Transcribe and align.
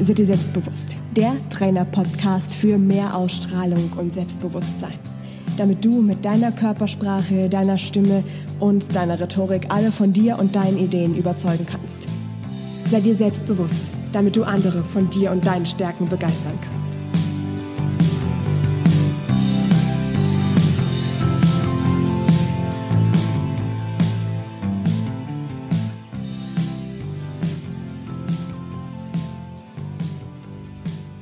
Sei 0.00 0.12
dir 0.12 0.26
selbstbewusst. 0.26 0.94
Der 1.16 1.36
Trainer-Podcast 1.48 2.54
für 2.54 2.76
mehr 2.76 3.16
Ausstrahlung 3.16 3.90
und 3.96 4.12
Selbstbewusstsein. 4.12 4.98
Damit 5.56 5.84
du 5.84 6.02
mit 6.02 6.22
deiner 6.22 6.52
Körpersprache, 6.52 7.48
deiner 7.48 7.78
Stimme 7.78 8.22
und 8.60 8.94
deiner 8.94 9.18
Rhetorik 9.18 9.66
alle 9.70 9.90
von 9.90 10.12
dir 10.12 10.38
und 10.38 10.54
deinen 10.54 10.76
Ideen 10.76 11.16
überzeugen 11.16 11.64
kannst. 11.64 12.06
Sei 12.88 13.00
dir 13.00 13.14
selbstbewusst, 13.14 13.88
damit 14.12 14.36
du 14.36 14.44
andere 14.44 14.84
von 14.84 15.08
dir 15.08 15.32
und 15.32 15.46
deinen 15.46 15.64
Stärken 15.64 16.08
begeistern 16.08 16.58
kannst. 16.60 16.75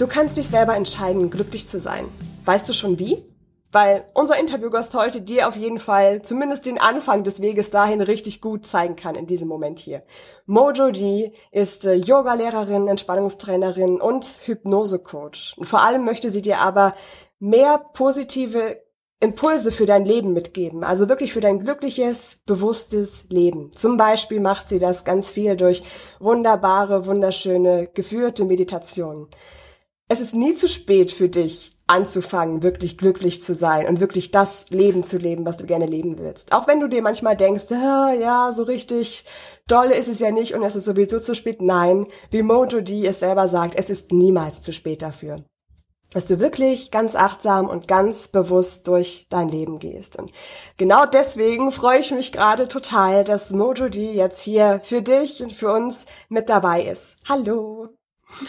Du 0.04 0.10
kannst 0.10 0.36
dich 0.36 0.50
selber 0.50 0.76
entscheiden, 0.76 1.30
glücklich 1.30 1.66
zu 1.66 1.80
sein. 1.80 2.04
Weißt 2.44 2.68
du 2.68 2.74
schon 2.74 2.98
wie? 2.98 3.24
Weil 3.72 4.04
unser 4.12 4.38
Interviewgast 4.38 4.92
heute 4.92 5.22
dir 5.22 5.48
auf 5.48 5.56
jeden 5.56 5.78
Fall 5.78 6.20
zumindest 6.20 6.66
den 6.66 6.78
Anfang 6.78 7.24
des 7.24 7.40
Weges 7.40 7.70
dahin 7.70 8.02
richtig 8.02 8.42
gut 8.42 8.66
zeigen 8.66 8.96
kann 8.96 9.14
in 9.14 9.26
diesem 9.26 9.48
Moment 9.48 9.78
hier. 9.78 10.02
Mojo 10.44 10.90
D 10.90 11.32
ist 11.52 11.86
äh, 11.86 11.94
Yoga-Lehrerin, 11.94 12.86
Entspannungstrainerin 12.86 13.98
und 13.98 14.26
Hypnose-Coach. 14.44 15.56
Vor 15.62 15.80
allem 15.82 16.04
möchte 16.04 16.30
sie 16.30 16.42
dir 16.42 16.58
aber 16.58 16.94
mehr 17.38 17.78
positive 17.94 18.82
Impulse 19.20 19.72
für 19.72 19.86
dein 19.86 20.04
Leben 20.04 20.34
mitgeben, 20.34 20.84
also 20.84 21.08
wirklich 21.08 21.32
für 21.32 21.40
dein 21.40 21.60
glückliches, 21.60 22.42
bewusstes 22.44 23.30
Leben. 23.30 23.72
Zum 23.74 23.96
Beispiel 23.96 24.40
macht 24.40 24.68
sie 24.68 24.78
das 24.78 25.06
ganz 25.06 25.30
viel 25.30 25.56
durch 25.56 25.82
wunderbare, 26.20 27.06
wunderschöne, 27.06 27.88
geführte 27.94 28.44
Meditationen. 28.44 29.28
Es 30.08 30.20
ist 30.20 30.34
nie 30.34 30.54
zu 30.54 30.68
spät 30.68 31.10
für 31.10 31.30
dich, 31.30 31.72
anzufangen, 31.86 32.62
wirklich 32.62 32.98
glücklich 32.98 33.40
zu 33.40 33.54
sein 33.54 33.88
und 33.88 34.00
wirklich 34.00 34.30
das 34.30 34.68
Leben 34.70 35.02
zu 35.02 35.16
leben, 35.16 35.46
was 35.46 35.56
du 35.56 35.66
gerne 35.66 35.86
leben 35.86 36.18
willst. 36.18 36.52
Auch 36.52 36.66
wenn 36.66 36.80
du 36.80 36.88
dir 36.88 37.02
manchmal 37.02 37.36
denkst, 37.36 37.70
ja, 37.70 38.52
so 38.52 38.62
richtig 38.64 39.24
dolle 39.66 39.94
ist 39.94 40.08
es 40.08 40.18
ja 40.18 40.30
nicht 40.30 40.54
und 40.54 40.62
es 40.62 40.76
ist 40.76 40.84
sowieso 40.84 41.18
zu 41.18 41.34
spät. 41.34 41.62
Nein, 41.62 42.06
wie 42.30 42.42
Mojo 42.42 42.80
D 42.80 43.06
es 43.06 43.20
selber 43.20 43.48
sagt, 43.48 43.76
es 43.76 43.90
ist 43.90 44.12
niemals 44.12 44.60
zu 44.62 44.72
spät 44.72 45.02
dafür. 45.02 45.44
Dass 46.12 46.26
du 46.26 46.38
wirklich 46.38 46.90
ganz 46.90 47.14
achtsam 47.14 47.68
und 47.68 47.88
ganz 47.88 48.28
bewusst 48.28 48.86
durch 48.86 49.26
dein 49.30 49.48
Leben 49.48 49.78
gehst. 49.78 50.16
Und 50.16 50.30
genau 50.76 51.06
deswegen 51.06 51.72
freue 51.72 51.98
ich 51.98 52.12
mich 52.12 52.30
gerade 52.30 52.68
total, 52.68 53.24
dass 53.24 53.52
Mojo 53.52 53.88
D 53.88 54.12
jetzt 54.12 54.40
hier 54.40 54.80
für 54.84 55.02
dich 55.02 55.42
und 55.42 55.52
für 55.52 55.72
uns 55.72 56.06
mit 56.28 56.48
dabei 56.48 56.84
ist. 56.84 57.16
Hallo! 57.28 57.88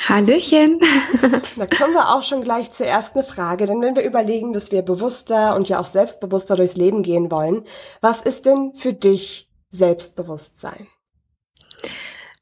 Hallöchen. 0.08 0.80
Da 1.56 1.66
kommen 1.68 1.94
wir 1.94 2.14
auch 2.14 2.24
schon 2.24 2.42
gleich 2.42 2.72
zur 2.72 2.86
ersten 2.86 3.24
Frage, 3.24 3.66
denn 3.66 3.82
wenn 3.82 3.96
wir 3.96 4.04
überlegen, 4.04 4.54
dass 4.54 4.72
wir 4.72 4.82
bewusster 4.82 5.56
und 5.56 5.70
ja 5.70 5.80
auch 5.80 5.86
selbstbewusster 5.86 6.56
durchs 6.56 6.76
Leben 6.76 7.02
gehen 7.02 7.32
wollen, 7.32 7.64
was 8.02 8.22
ist 8.22 8.46
denn 8.46 8.74
für 8.74 8.94
dich 8.94 9.50
Selbstbewusstsein? 9.72 10.88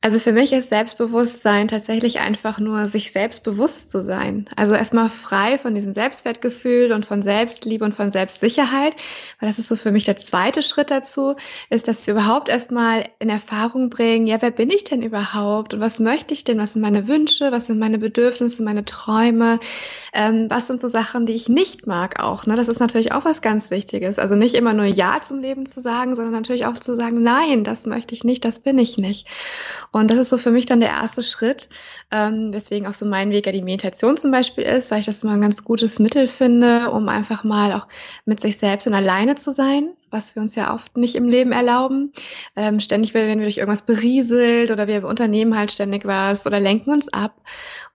Also 0.03 0.19
für 0.19 0.33
mich 0.33 0.51
ist 0.51 0.67
Selbstbewusstsein 0.67 1.69
tatsächlich 1.69 2.19
einfach 2.19 2.59
nur, 2.59 2.87
sich 2.87 3.13
selbstbewusst 3.13 3.89
zu 3.89 4.03
sein. 4.03 4.49
Also 4.57 4.75
erstmal 4.75 5.07
frei 5.07 5.57
von 5.57 5.75
diesem 5.75 5.93
Selbstwertgefühl 5.93 6.91
und 6.91 7.05
von 7.05 7.21
Selbstliebe 7.21 7.85
und 7.85 7.95
von 7.95 8.11
Selbstsicherheit, 8.11 8.97
weil 9.39 9.47
das 9.47 9.59
ist 9.59 9.69
so 9.69 9.77
für 9.77 9.93
mich 9.93 10.03
der 10.03 10.17
zweite 10.17 10.61
Schritt 10.61 10.91
dazu, 10.91 11.37
ist, 11.69 11.87
dass 11.87 12.05
wir 12.05 12.15
überhaupt 12.15 12.49
erstmal 12.49 13.05
in 13.19 13.29
Erfahrung 13.29 13.89
bringen, 13.89 14.27
ja, 14.27 14.41
wer 14.41 14.51
bin 14.51 14.71
ich 14.71 14.83
denn 14.83 15.03
überhaupt 15.03 15.73
und 15.73 15.79
was 15.79 15.99
möchte 15.99 16.33
ich 16.33 16.43
denn, 16.43 16.59
was 16.59 16.73
sind 16.73 16.81
meine 16.81 17.07
Wünsche, 17.07 17.53
was 17.53 17.67
sind 17.67 17.79
meine 17.79 17.97
Bedürfnisse, 17.97 18.61
meine 18.61 18.83
Träume, 18.83 19.61
ähm, 20.11 20.47
was 20.49 20.67
sind 20.67 20.81
so 20.81 20.89
Sachen, 20.89 21.25
die 21.25 21.33
ich 21.33 21.47
nicht 21.47 21.87
mag 21.87 22.21
auch. 22.21 22.45
Ne? 22.45 22.57
Das 22.57 22.67
ist 22.67 22.81
natürlich 22.81 23.13
auch 23.13 23.23
was 23.23 23.41
ganz 23.41 23.71
Wichtiges. 23.71 24.19
Also 24.19 24.35
nicht 24.35 24.55
immer 24.55 24.73
nur 24.73 24.83
Ja 24.83 25.21
zum 25.21 25.39
Leben 25.39 25.65
zu 25.65 25.79
sagen, 25.79 26.17
sondern 26.17 26.33
natürlich 26.33 26.65
auch 26.65 26.77
zu 26.77 26.93
sagen, 26.93 27.23
nein, 27.23 27.63
das 27.63 27.85
möchte 27.85 28.13
ich 28.13 28.25
nicht, 28.25 28.43
das 28.43 28.59
bin 28.59 28.77
ich 28.77 28.97
nicht. 28.97 29.29
Und 29.93 30.09
das 30.11 30.17
ist 30.17 30.29
so 30.29 30.37
für 30.37 30.51
mich 30.51 30.65
dann 30.65 30.79
der 30.79 30.89
erste 30.89 31.21
Schritt, 31.21 31.69
ähm, 32.11 32.51
weswegen 32.51 32.87
auch 32.87 32.95
so 32.95 33.05
mein 33.05 33.29
Weg 33.29 33.45
ja 33.45 33.51
die 33.51 33.61
Meditation 33.61 34.17
zum 34.17 34.31
Beispiel 34.31 34.63
ist, 34.63 34.89
weil 34.91 34.99
ich 34.99 35.05
das 35.05 35.23
immer 35.23 35.33
ein 35.33 35.41
ganz 35.41 35.63
gutes 35.63 35.99
Mittel 35.99 36.27
finde, 36.27 36.89
um 36.89 37.07
einfach 37.07 37.43
mal 37.43 37.71
auch 37.73 37.87
mit 38.25 38.41
sich 38.41 38.57
selbst 38.57 38.87
und 38.87 38.95
alleine 38.95 39.35
zu 39.35 39.51
sein 39.51 39.93
was 40.13 40.35
wir 40.35 40.41
uns 40.41 40.55
ja 40.55 40.73
oft 40.73 40.95
nicht 40.95 41.15
im 41.15 41.27
Leben 41.27 41.51
erlauben. 41.51 42.13
Ähm, 42.55 42.79
ständig 42.79 43.13
werden 43.13 43.39
wir 43.39 43.45
durch 43.45 43.57
irgendwas 43.57 43.85
berieselt 43.85 44.71
oder 44.71 44.87
wir 44.87 45.05
unternehmen 45.05 45.57
halt 45.57 45.71
ständig 45.71 46.05
was 46.05 46.45
oder 46.45 46.59
lenken 46.59 46.91
uns 46.91 47.11
ab. 47.11 47.33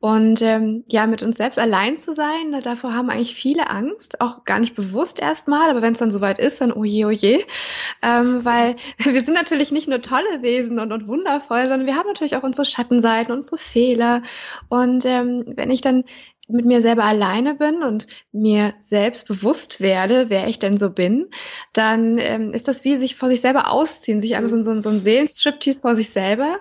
Und 0.00 0.42
ähm, 0.42 0.84
ja, 0.88 1.06
mit 1.06 1.22
uns 1.22 1.36
selbst 1.36 1.58
allein 1.58 1.96
zu 1.96 2.12
sein, 2.12 2.60
davor 2.62 2.94
haben 2.94 3.10
eigentlich 3.10 3.34
viele 3.34 3.68
Angst, 3.68 4.20
auch 4.20 4.44
gar 4.44 4.60
nicht 4.60 4.76
bewusst 4.76 5.20
erstmal, 5.20 5.70
aber 5.70 5.82
wenn 5.82 5.92
es 5.92 5.98
dann 5.98 6.12
soweit 6.12 6.38
ist, 6.38 6.60
dann 6.60 6.72
oje, 6.72 7.06
oje. 7.06 7.44
Ähm, 8.02 8.44
weil 8.44 8.76
wir 8.98 9.22
sind 9.22 9.34
natürlich 9.34 9.72
nicht 9.72 9.88
nur 9.88 10.00
tolle 10.00 10.42
Wesen 10.42 10.78
und, 10.78 10.92
und 10.92 11.08
wundervoll, 11.08 11.66
sondern 11.66 11.86
wir 11.86 11.96
haben 11.96 12.06
natürlich 12.06 12.36
auch 12.36 12.42
unsere 12.42 12.64
Schattenseiten, 12.64 13.32
unsere 13.32 13.58
Fehler. 13.58 14.22
Und 14.68 15.04
ähm, 15.04 15.44
wenn 15.46 15.70
ich 15.70 15.80
dann 15.80 16.04
mit 16.48 16.64
mir 16.64 16.82
selber 16.82 17.04
alleine 17.04 17.54
bin 17.54 17.82
und 17.82 18.06
mir 18.32 18.74
selbst 18.80 19.28
bewusst 19.28 19.80
werde, 19.80 20.30
wer 20.30 20.48
ich 20.48 20.58
denn 20.58 20.76
so 20.76 20.90
bin, 20.90 21.28
dann 21.72 22.18
ähm, 22.18 22.52
ist 22.54 22.68
das 22.68 22.84
wie 22.84 22.96
sich 22.96 23.16
vor 23.16 23.28
sich 23.28 23.40
selber 23.40 23.70
ausziehen, 23.70 24.20
sich 24.20 24.34
einfach 24.34 24.48
so, 24.48 24.60
so, 24.62 24.80
so 24.80 24.88
ein 24.88 25.00
Seelenstriptease 25.00 25.82
vor 25.82 25.94
sich 25.94 26.10
selber. 26.10 26.58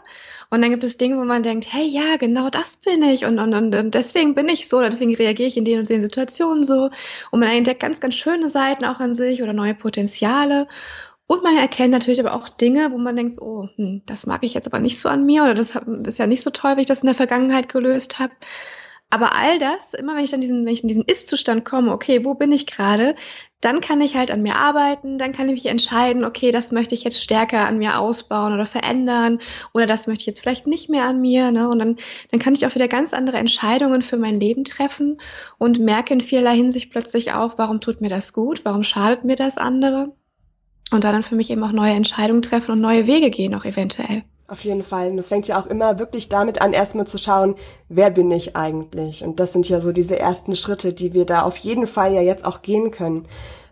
Und 0.49 0.61
dann 0.61 0.71
gibt 0.71 0.83
es 0.83 0.97
Dinge, 0.97 1.17
wo 1.17 1.25
man 1.25 1.43
denkt, 1.43 1.71
hey, 1.71 1.85
ja, 1.85 2.15
genau 2.17 2.49
das 2.49 2.77
bin 2.77 3.03
ich 3.03 3.25
und, 3.25 3.37
und, 3.39 3.53
und 3.53 3.95
deswegen 3.95 4.33
bin 4.33 4.47
ich 4.47 4.69
so 4.69 4.77
oder 4.77 4.89
deswegen 4.89 5.13
reagiere 5.13 5.47
ich 5.47 5.57
in 5.57 5.65
den 5.65 5.79
und 5.79 5.89
den 5.89 6.01
Situationen 6.01 6.63
so. 6.63 6.89
Und 7.31 7.39
man 7.39 7.49
entdeckt 7.49 7.81
ganz, 7.81 7.99
ganz 7.99 8.15
schöne 8.15 8.47
Seiten 8.49 8.85
auch 8.85 8.99
an 8.99 9.13
sich 9.13 9.43
oder 9.43 9.53
neue 9.53 9.75
Potenziale. 9.75 10.67
Und 11.27 11.43
man 11.43 11.57
erkennt 11.57 11.91
natürlich 11.91 12.21
aber 12.21 12.33
auch 12.33 12.47
Dinge, 12.47 12.91
wo 12.93 12.97
man 12.97 13.17
denkt, 13.17 13.41
oh, 13.41 13.67
hm, 13.75 14.03
das 14.05 14.25
mag 14.25 14.43
ich 14.43 14.53
jetzt 14.53 14.67
aber 14.67 14.79
nicht 14.79 14.99
so 14.99 15.09
an 15.09 15.25
mir 15.25 15.43
oder 15.43 15.53
das 15.53 15.77
ist 16.05 16.19
ja 16.19 16.27
nicht 16.27 16.43
so 16.43 16.49
toll, 16.51 16.77
wie 16.77 16.81
ich 16.81 16.87
das 16.87 17.01
in 17.01 17.07
der 17.07 17.15
Vergangenheit 17.15 17.67
gelöst 17.67 18.19
habe. 18.19 18.31
Aber 19.09 19.35
all 19.35 19.57
das, 19.57 19.93
immer 19.93 20.15
wenn 20.15 20.25
ich 20.25 20.31
dann 20.31 20.41
diesen, 20.41 20.65
wenn 20.65 20.73
ich 20.73 20.81
in 20.81 20.89
diesen 20.89 21.05
Ist-Zustand 21.05 21.63
komme, 21.63 21.93
okay, 21.93 22.25
wo 22.25 22.33
bin 22.33 22.51
ich 22.51 22.67
gerade, 22.67 23.15
dann 23.61 23.79
kann 23.79 24.01
ich 24.01 24.15
halt 24.15 24.31
an 24.31 24.41
mir 24.41 24.57
arbeiten, 24.57 25.17
dann 25.17 25.31
kann 25.31 25.47
ich 25.47 25.53
mich 25.55 25.65
entscheiden, 25.67 26.25
okay, 26.25 26.51
das 26.51 26.73
möchte 26.73 26.93
ich 26.93 27.05
jetzt 27.05 27.23
stärker 27.23 27.65
an 27.65 27.77
mir 27.77 27.99
ausbauen 27.99 28.53
oder 28.53 28.65
verändern 28.65 29.39
oder 29.73 29.85
das 29.85 30.07
möchte 30.07 30.23
ich 30.23 30.27
jetzt 30.27 30.41
vielleicht 30.41 30.67
nicht 30.67 30.89
mehr 30.89 31.05
an 31.05 31.21
mir, 31.21 31.51
ne? 31.51 31.69
Und 31.69 31.79
dann, 31.79 31.95
dann 32.31 32.39
kann 32.41 32.53
ich 32.53 32.65
auch 32.65 32.75
wieder 32.75 32.89
ganz 32.89 33.13
andere 33.13 33.37
Entscheidungen 33.37 34.01
für 34.01 34.17
mein 34.17 34.41
Leben 34.41 34.65
treffen 34.65 35.21
und 35.57 35.79
merke 35.79 36.13
in 36.13 36.21
vielerlei 36.21 36.57
Hinsicht 36.57 36.91
plötzlich 36.91 37.31
auch, 37.31 37.57
warum 37.57 37.79
tut 37.79 38.01
mir 38.01 38.09
das 38.09 38.33
gut, 38.33 38.65
warum 38.65 38.83
schadet 38.83 39.23
mir 39.23 39.37
das 39.37 39.57
andere 39.57 40.13
und 40.91 41.03
dann 41.05 41.23
für 41.23 41.35
mich 41.35 41.49
eben 41.49 41.63
auch 41.63 41.71
neue 41.71 41.93
Entscheidungen 41.93 42.41
treffen 42.41 42.71
und 42.71 42.81
neue 42.81 43.07
Wege 43.07 43.29
gehen 43.29 43.55
auch 43.55 43.65
eventuell. 43.65 44.23
Auf 44.49 44.61
jeden 44.61 44.83
Fall. 44.83 45.11
Und 45.11 45.17
es 45.17 45.27
fängt 45.27 45.49
ja 45.49 45.59
auch 45.59 45.65
immer 45.65 45.99
wirklich 45.99 46.29
damit 46.29 46.61
an, 46.61 46.71
erstmal 46.71 47.05
zu 47.05 47.17
schauen, 47.17 47.55
wer 47.89 48.09
bin 48.09 48.31
ich 48.31 48.55
eigentlich? 48.55 49.25
Und 49.25 49.41
das 49.41 49.51
sind 49.51 49.67
ja 49.67 49.81
so 49.81 49.91
diese 49.91 50.17
ersten 50.17 50.55
Schritte, 50.55 50.93
die 50.93 51.13
wir 51.13 51.25
da 51.25 51.41
auf 51.41 51.57
jeden 51.57 51.85
Fall 51.85 52.13
ja 52.13 52.21
jetzt 52.21 52.45
auch 52.45 52.61
gehen 52.61 52.91
können. 52.91 53.27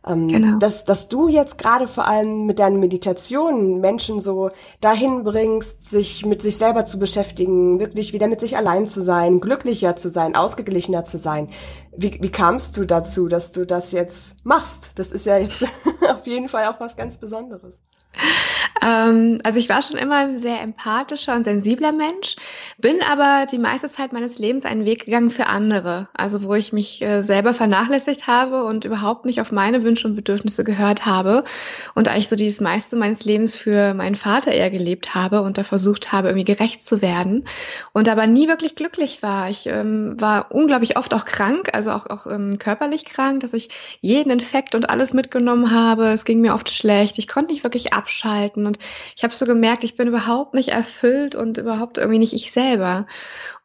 Ähm, 0.08 0.28
genau. 0.28 0.59
dass, 0.59 0.84
dass 0.84 1.08
du 1.08 1.30
jetzt 1.30 1.58
gerade 1.58 1.88
vor 1.88 2.08
allem 2.08 2.46
mit 2.46 2.59
deinen 2.59 2.80
Meditationen 2.80 3.81
Menschen 3.81 4.19
so 4.19 4.52
dahin 4.80 5.24
bringst, 5.24 5.90
sich 5.90 6.24
mit 6.28 6.44
sich 6.44 6.58
selber 6.58 6.85
zu 6.85 7.00
beschäftigen, 7.00 7.80
wirklich 7.80 8.14
wieder 8.14 8.28
mit 8.28 8.40
sich 8.40 8.56
allein 8.56 8.85
zu 8.85 9.02
sein, 9.02 9.40
glücklicher 9.40 9.96
zu 9.96 10.09
sein, 10.09 10.35
ausgeglichener 10.35 11.06
zu 11.06 11.18
sein. 11.18 11.50
Wie, 11.97 12.19
wie 12.22 12.30
kamst 12.30 12.78
du 12.78 12.85
dazu, 12.85 13.28
dass 13.28 13.52
du 13.52 13.66
das 13.66 13.94
jetzt 13.94 14.35
machst? 14.44 14.91
Das 15.00 15.12
ist 15.12 15.25
ja 15.25 15.38
jetzt 15.38 15.66
auf 16.08 16.28
jeden 16.28 16.50
Fall 16.50 16.68
auch 16.68 16.80
was 16.80 16.96
ganz 16.96 17.18
Besonderes. 17.18 17.80
Ähm, 18.81 19.40
also 19.44 19.58
ich 19.58 19.70
war 19.70 19.81
schon 19.81 19.98
immer 19.98 20.18
ein 20.18 20.40
sehr 20.40 20.62
empathischer 20.62 21.36
und 21.36 21.46
sensibler 21.46 21.92
Mensch, 21.92 22.35
bin 22.78 23.02
aber 23.02 23.47
die 23.50 23.58
meiste 23.58 23.90
Zeit 23.90 24.14
meines 24.14 24.38
Lebens 24.38 24.66
einen 24.66 24.85
Weg 24.85 25.06
gegangen 25.06 25.32
für 25.32 25.47
andere. 25.47 26.09
Also 26.14 26.44
wo 26.44 26.53
ich 26.53 26.73
mich 26.73 27.02
äh, 27.02 27.22
selber 27.22 27.53
vernachlässigt 27.53 28.28
habe 28.28 28.66
und 28.66 28.85
überhaupt 28.85 29.26
nicht 29.26 29.41
auf 29.41 29.52
meine 29.52 29.84
Wünsche 29.84 30.08
und 30.08 30.16
Bedürfnisse 30.16 30.64
gehört 30.64 31.06
habe 31.06 31.44
und 31.94 32.09
eigentlich 32.09 32.29
so 32.29 32.35
dieses 32.35 32.62
meiste 32.62 32.96
meines 32.96 33.23
Lebens 33.26 33.56
für 33.56 33.94
meinen 33.94 34.16
Vater 34.16 34.52
eher 34.52 34.70
gelebt 34.70 35.16
habe 35.16 35.41
und 35.41 35.58
da 35.58 35.64
versucht 35.64 36.12
habe, 36.12 36.29
irgendwie 36.29 36.46
gerecht 36.46 36.84
zu 36.84 37.02
werden 37.02 37.47
und 37.94 38.09
aber 38.09 38.28
nie 38.28 38.47
wirklich 38.47 38.76
glücklich 38.76 39.23
war. 39.23 39.50
Ich 39.50 39.67
ähm, 39.67 40.20
war 40.20 40.52
unglaublich 40.52 40.97
oft 40.97 41.14
auch 41.14 41.26
krank, 41.26 41.70
also 41.73 41.91
auch, 41.91 42.08
auch 42.08 42.28
ähm, 42.28 42.59
körperlich 42.59 43.06
krank, 43.06 43.40
dass 43.40 43.53
ich 43.53 43.70
jeden 44.02 44.29
Infekt 44.29 44.76
und 44.76 44.90
alles 44.90 45.14
mitgenommen 45.14 45.72
habe. 45.72 46.09
Es 46.09 46.26
ging 46.26 46.41
mir 46.41 46.53
oft 46.53 46.70
schlecht. 46.70 47.17
Ich 47.17 47.28
konnte 47.28 47.53
nicht 47.53 47.64
wirklich 47.64 47.94
abschalten 48.05 48.67
und 48.67 48.78
ich 49.16 49.23
habe 49.23 49.34
so 49.34 49.47
gemerkt, 49.47 49.84
ich 49.84 49.97
bin 49.97 50.07
überhaupt 50.07 50.53
nicht 50.53 50.69
erfüllt 50.69 51.34
und 51.34 51.57
überhaupt 51.57 51.97
irgendwie 51.97 52.19
nicht 52.19 52.34
ich 52.34 52.52
selber. 52.52 53.07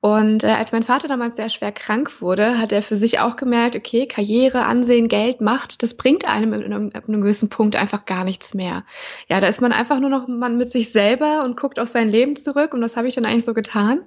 Und 0.02 0.44
äh, 0.44 0.48
als 0.48 0.72
mein 0.72 0.82
Vater 0.82 1.08
damals 1.08 1.36
sehr 1.36 1.50
schwer 1.50 1.72
krank 1.72 2.22
wurde, 2.22 2.58
hat 2.58 2.72
er 2.72 2.80
für 2.80 2.96
sich 2.96 3.20
auch 3.20 3.36
gemerkt, 3.36 3.76
okay, 3.76 4.06
Karriere, 4.06 4.64
Ansehen, 4.64 5.08
Geld, 5.08 5.42
Macht, 5.42 5.82
das 5.82 5.94
bringt 5.94 6.26
einem 6.26 6.54
in 6.54 6.64
einem, 6.64 6.88
in 6.88 6.94
einem 6.94 7.20
gewissen 7.20 7.50
Punkt 7.50 7.76
einfach 7.76 8.06
gar 8.06 8.24
nichts 8.24 8.54
mehr. 8.54 8.84
Ja, 9.28 9.40
da 9.40 9.46
ist 9.46 9.60
man 9.60 9.72
einfach 9.72 10.00
nur 10.00 10.08
noch 10.08 10.26
man 10.26 10.56
mit 10.56 10.72
sich 10.72 10.90
selber 10.90 11.44
und 11.44 11.58
guckt 11.58 11.78
auf 11.78 11.88
sein 11.88 12.08
Leben 12.08 12.36
zurück 12.36 12.72
und 12.72 12.80
das 12.80 12.96
habe 12.96 13.08
ich 13.08 13.14
dann 13.14 13.26
eigentlich 13.26 13.44
so 13.44 13.52
getan. 13.52 14.00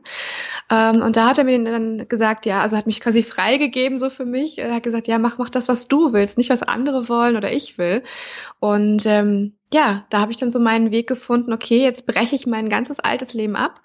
Ähm, 0.71 1.03
und 1.03 1.15
da 1.15 1.27
hat 1.27 1.37
er 1.37 1.43
mir 1.43 1.63
dann 1.63 2.07
gesagt, 2.07 2.47
ja, 2.47 2.61
also 2.61 2.75
hat 2.75 2.87
mich 2.87 2.99
quasi 2.99 3.21
freigegeben 3.21 3.99
so 3.99 4.09
für 4.09 4.25
mich. 4.25 4.57
Er 4.57 4.73
hat 4.73 4.83
gesagt, 4.83 5.07
ja, 5.07 5.19
mach, 5.19 5.37
mach 5.37 5.49
das, 5.49 5.67
was 5.67 5.87
du 5.87 6.11
willst, 6.11 6.39
nicht 6.39 6.49
was 6.49 6.63
andere 6.63 7.07
wollen 7.07 7.37
oder 7.37 7.51
ich 7.53 7.77
will. 7.77 8.01
Und 8.59 9.05
ähm, 9.05 9.53
ja, 9.71 10.05
da 10.09 10.21
habe 10.21 10.31
ich 10.31 10.37
dann 10.37 10.49
so 10.49 10.59
meinen 10.59 10.89
Weg 10.89 11.07
gefunden, 11.07 11.53
okay, 11.53 11.83
jetzt 11.83 12.07
breche 12.07 12.35
ich 12.35 12.47
mein 12.47 12.69
ganzes 12.69 12.99
altes 12.99 13.35
Leben 13.35 13.55
ab. 13.55 13.81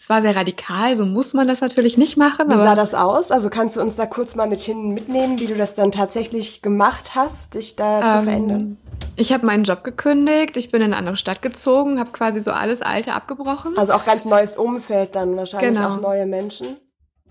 Es 0.00 0.08
war 0.08 0.22
sehr 0.22 0.34
radikal, 0.34 0.96
so 0.96 1.04
muss 1.04 1.34
man 1.34 1.46
das 1.46 1.60
natürlich 1.60 1.98
nicht 1.98 2.16
machen. 2.16 2.50
Wie 2.50 2.56
sah 2.56 2.74
das 2.74 2.94
aus? 2.94 3.30
Also 3.30 3.50
kannst 3.50 3.76
du 3.76 3.82
uns 3.82 3.96
da 3.96 4.06
kurz 4.06 4.34
mal 4.34 4.48
mit 4.48 4.60
hin 4.60 4.88
mitnehmen, 4.88 5.38
wie 5.38 5.46
du 5.46 5.54
das 5.54 5.74
dann 5.74 5.92
tatsächlich 5.92 6.62
gemacht 6.62 7.14
hast, 7.14 7.52
dich 7.52 7.76
da 7.76 8.00
ähm, 8.00 8.08
zu 8.08 8.20
verändern? 8.22 8.76
Ich 9.16 9.30
habe 9.30 9.44
meinen 9.44 9.64
Job 9.64 9.84
gekündigt, 9.84 10.56
ich 10.56 10.70
bin 10.70 10.80
in 10.80 10.86
eine 10.86 10.96
andere 10.96 11.18
Stadt 11.18 11.42
gezogen, 11.42 12.00
habe 12.00 12.12
quasi 12.12 12.40
so 12.40 12.50
alles 12.50 12.80
Alte 12.80 13.12
abgebrochen. 13.12 13.76
Also 13.76 13.92
auch 13.92 14.06
ganz 14.06 14.24
neues 14.24 14.56
Umfeld 14.56 15.16
dann 15.16 15.36
wahrscheinlich 15.36 15.76
genau. 15.76 15.96
auch 15.96 16.00
neue 16.00 16.24
Menschen. 16.24 16.78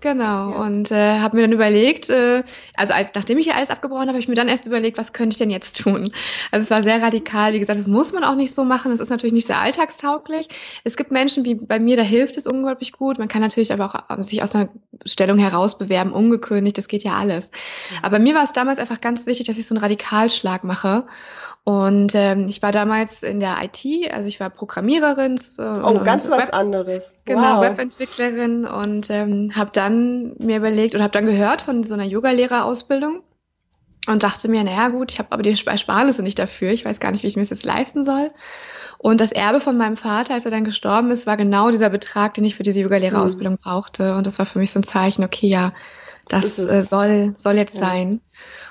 Genau, 0.00 0.50
ja. 0.50 0.56
und 0.56 0.90
äh, 0.90 1.18
habe 1.18 1.36
mir 1.36 1.42
dann 1.42 1.52
überlegt, 1.52 2.08
äh, 2.08 2.42
also 2.76 2.94
als 2.94 3.12
nachdem 3.14 3.36
ich 3.38 3.44
hier 3.44 3.56
alles 3.56 3.70
abgebrochen 3.70 4.02
habe, 4.02 4.12
habe 4.12 4.18
ich 4.18 4.28
mir 4.28 4.34
dann 4.34 4.48
erst 4.48 4.66
überlegt, 4.66 4.96
was 4.96 5.12
könnte 5.12 5.34
ich 5.34 5.38
denn 5.38 5.50
jetzt 5.50 5.82
tun? 5.82 6.10
Also 6.50 6.64
es 6.64 6.70
war 6.70 6.82
sehr 6.82 7.02
radikal, 7.02 7.52
wie 7.52 7.58
gesagt, 7.58 7.78
das 7.78 7.86
muss 7.86 8.12
man 8.12 8.24
auch 8.24 8.34
nicht 8.34 8.54
so 8.54 8.64
machen, 8.64 8.90
das 8.90 9.00
ist 9.00 9.10
natürlich 9.10 9.34
nicht 9.34 9.46
sehr 9.46 9.60
alltagstauglich. 9.60 10.48
Es 10.84 10.96
gibt 10.96 11.10
Menschen 11.10 11.44
wie 11.44 11.54
bei 11.54 11.78
mir, 11.78 11.98
da 11.98 12.02
hilft 12.02 12.38
es 12.38 12.46
unglaublich 12.46 12.92
gut. 12.92 13.18
Man 13.18 13.28
kann 13.28 13.42
natürlich 13.42 13.72
aber 13.72 13.84
auch 13.84 14.18
äh, 14.18 14.22
sich 14.22 14.42
aus 14.42 14.54
einer 14.54 14.70
Stellung 15.04 15.38
heraus 15.38 15.76
bewerben, 15.76 16.12
ungekündigt, 16.12 16.78
das 16.78 16.88
geht 16.88 17.04
ja 17.04 17.12
alles. 17.12 17.50
Ja. 17.90 17.98
Aber 18.02 18.18
mir 18.18 18.34
war 18.34 18.42
es 18.42 18.52
damals 18.52 18.78
einfach 18.78 19.02
ganz 19.02 19.26
wichtig, 19.26 19.46
dass 19.46 19.58
ich 19.58 19.66
so 19.66 19.74
einen 19.74 19.82
Radikalschlag 19.82 20.64
mache 20.64 21.04
und 21.70 22.16
ähm, 22.16 22.48
ich 22.48 22.62
war 22.62 22.72
damals 22.72 23.22
in 23.22 23.38
der 23.38 23.58
IT, 23.62 24.12
also 24.12 24.28
ich 24.28 24.40
war 24.40 24.50
Programmiererin. 24.50 25.38
So, 25.38 25.62
oh, 25.62 25.90
und, 25.90 26.04
ganz 26.04 26.24
und 26.24 26.32
was 26.32 26.48
Web 26.48 26.54
anderes. 26.56 27.14
Genau, 27.26 27.58
wow. 27.58 27.62
Webentwicklerin 27.62 28.64
und 28.64 29.08
ähm, 29.08 29.52
habe 29.54 29.70
dann 29.72 30.34
mir 30.38 30.56
überlegt 30.56 30.96
und 30.96 31.02
habe 31.02 31.12
dann 31.12 31.26
gehört 31.26 31.62
von 31.62 31.84
so 31.84 31.94
einer 31.94 32.02
Yogalehrerausbildung 32.02 33.22
und 34.08 34.22
dachte 34.24 34.48
mir, 34.48 34.64
naja 34.64 34.88
gut, 34.88 35.12
ich 35.12 35.20
habe 35.20 35.30
aber 35.30 35.44
die 35.44 35.54
Sparnisse 35.54 36.24
nicht 36.24 36.40
dafür, 36.40 36.72
ich 36.72 36.84
weiß 36.84 36.98
gar 36.98 37.12
nicht, 37.12 37.22
wie 37.22 37.28
ich 37.28 37.36
mir 37.36 37.42
das 37.42 37.50
jetzt 37.50 37.64
leisten 37.64 38.04
soll. 38.04 38.32
Und 38.98 39.20
das 39.20 39.30
Erbe 39.30 39.60
von 39.60 39.78
meinem 39.78 39.96
Vater, 39.96 40.34
als 40.34 40.46
er 40.46 40.50
dann 40.50 40.64
gestorben 40.64 41.12
ist, 41.12 41.28
war 41.28 41.36
genau 41.36 41.70
dieser 41.70 41.88
Betrag, 41.88 42.34
den 42.34 42.44
ich 42.44 42.56
für 42.56 42.64
diese 42.64 42.80
Yogalehrerausbildung 42.80 43.54
mhm. 43.54 43.62
brauchte. 43.62 44.16
Und 44.16 44.26
das 44.26 44.40
war 44.40 44.46
für 44.46 44.58
mich 44.58 44.72
so 44.72 44.80
ein 44.80 44.84
Zeichen, 44.84 45.22
okay, 45.22 45.48
ja, 45.48 45.72
das, 46.28 46.42
das 46.42 46.58
äh, 46.58 46.82
soll, 46.82 47.34
soll 47.38 47.54
jetzt 47.54 47.74
ja. 47.74 47.80
sein. 47.80 48.20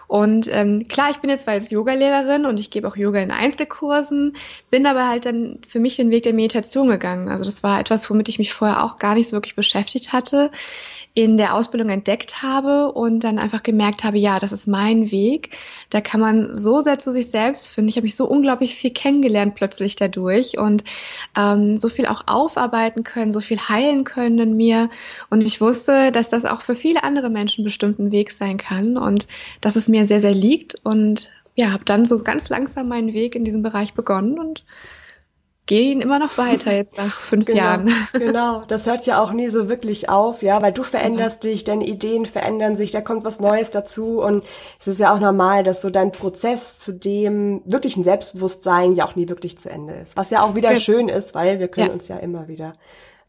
Und 0.10 0.50
ähm, 0.52 0.88
klar, 0.88 1.12
ich 1.12 1.18
bin 1.18 1.30
jetzt 1.30 1.44
zwar 1.44 1.56
Yogalehrerin 1.56 2.48
und 2.48 2.60
ich 2.60 2.72
gebe 2.72 2.88
auch 2.88 2.98
Yoga 2.98 3.20
in 3.20 3.30
Einzelkursen, 3.30 4.36
bin 4.72 4.88
aber 4.88 5.08
halt 5.08 5.28
dann 5.28 5.60
für 5.68 5.80
mich 5.80 5.98
den 5.98 6.10
Weg 6.10 6.24
der 6.24 6.34
Meditation 6.34 6.90
gegangen. 6.90 7.30
Also 7.30 7.46
das 7.46 7.62
war 7.62 7.80
etwas, 7.80 8.10
womit 8.10 8.28
ich 8.28 8.40
mich 8.40 8.52
vorher 8.52 8.84
auch 8.84 8.98
gar 8.98 9.14
nicht 9.14 9.28
so 9.28 9.34
wirklich 9.34 9.56
beschäftigt 9.56 10.12
hatte 10.12 10.50
in 11.20 11.36
der 11.36 11.54
Ausbildung 11.54 11.90
entdeckt 11.90 12.44
habe 12.44 12.94
und 12.94 13.26
dann 13.26 13.40
einfach 13.40 13.62
gemerkt 13.62 14.06
habe, 14.06 14.18
ja, 14.18 14.40
das 14.40 14.54
ist 14.54 14.68
mein 14.68 15.12
Weg. 15.12 15.50
Da 15.90 16.00
kann 16.00 16.22
man 16.22 16.56
so 16.56 16.80
sehr 16.80 16.98
zu 16.98 17.12
sich 17.12 17.30
selbst 17.30 17.68
finden. 17.68 17.90
Ich 17.90 17.98
habe 17.98 18.06
mich 18.06 18.16
so 18.16 18.26
unglaublich 18.26 18.74
viel 18.76 18.92
kennengelernt 18.92 19.54
plötzlich 19.54 19.98
dadurch 19.98 20.58
und 20.58 20.86
ähm, 21.36 21.78
so 21.78 21.90
viel 21.90 22.06
auch 22.06 22.24
aufarbeiten 22.28 23.04
können, 23.04 23.34
so 23.34 23.42
viel 23.42 23.60
heilen 23.60 24.06
können 24.06 24.40
in 24.40 24.56
mir. 24.56 24.90
Und 25.30 25.44
ich 25.44 25.60
wusste, 25.60 26.14
dass 26.14 26.30
das 26.30 26.46
auch 26.46 26.62
für 26.62 26.74
viele 26.74 27.04
andere 27.04 27.30
Menschen 27.30 27.66
bestimmt 27.66 28.00
ein 28.00 28.14
Weg 28.14 28.32
sein 28.32 28.58
kann 28.58 28.98
und 28.98 29.28
dass 29.60 29.76
es 29.76 29.90
mir 29.90 30.06
sehr, 30.06 30.22
sehr 30.22 30.34
liegt. 30.34 30.76
Und 30.86 31.30
ja, 31.54 31.74
habe 31.74 31.84
dann 31.84 32.06
so 32.06 32.24
ganz 32.24 32.48
langsam 32.48 32.88
meinen 32.88 33.12
Weg 33.12 33.36
in 33.36 33.44
diesem 33.44 33.62
Bereich 33.62 33.94
begonnen 33.94 34.40
und 34.40 34.64
gehen 35.70 36.02
immer 36.02 36.18
noch 36.18 36.36
weiter 36.40 36.74
jetzt 36.74 36.98
nach 36.98 37.14
fünf 37.14 37.46
genau, 37.46 37.60
Jahren. 37.60 37.94
Genau, 38.14 38.62
das 38.68 38.88
hört 38.88 39.06
ja 39.06 39.22
auch 39.22 39.32
nie 39.32 39.50
so 39.50 39.70
wirklich 39.70 40.10
auf, 40.10 40.42
ja, 40.42 40.64
weil 40.64 40.72
du 40.72 40.82
veränderst 40.82 41.44
ja. 41.44 41.52
dich, 41.52 41.64
deine 41.64 41.86
Ideen 41.86 42.26
verändern 42.26 42.76
sich, 42.76 42.90
da 42.90 43.02
kommt 43.02 43.24
was 43.24 43.40
Neues 43.40 43.70
dazu 43.70 44.20
und 44.20 44.44
es 44.80 44.88
ist 44.88 45.00
ja 45.00 45.14
auch 45.14 45.20
normal, 45.20 45.62
dass 45.62 45.84
so 45.84 45.92
dein 45.92 46.12
Prozess 46.12 46.80
zu 46.80 46.92
dem 46.92 47.62
wirklichen 47.66 48.02
Selbstbewusstsein 48.02 48.94
ja 48.94 49.06
auch 49.06 49.16
nie 49.16 49.30
wirklich 49.30 49.60
zu 49.60 49.70
Ende 49.70 49.94
ist. 49.94 50.18
Was 50.18 50.32
ja 50.32 50.42
auch 50.42 50.56
wieder 50.56 50.72
ja. 50.72 50.80
schön 50.80 51.08
ist, 51.08 51.36
weil 51.36 51.60
wir 51.60 51.68
können 51.68 51.88
ja. 51.90 51.94
uns 51.94 52.08
ja 52.08 52.18
immer 52.18 52.48
wieder 52.48 52.74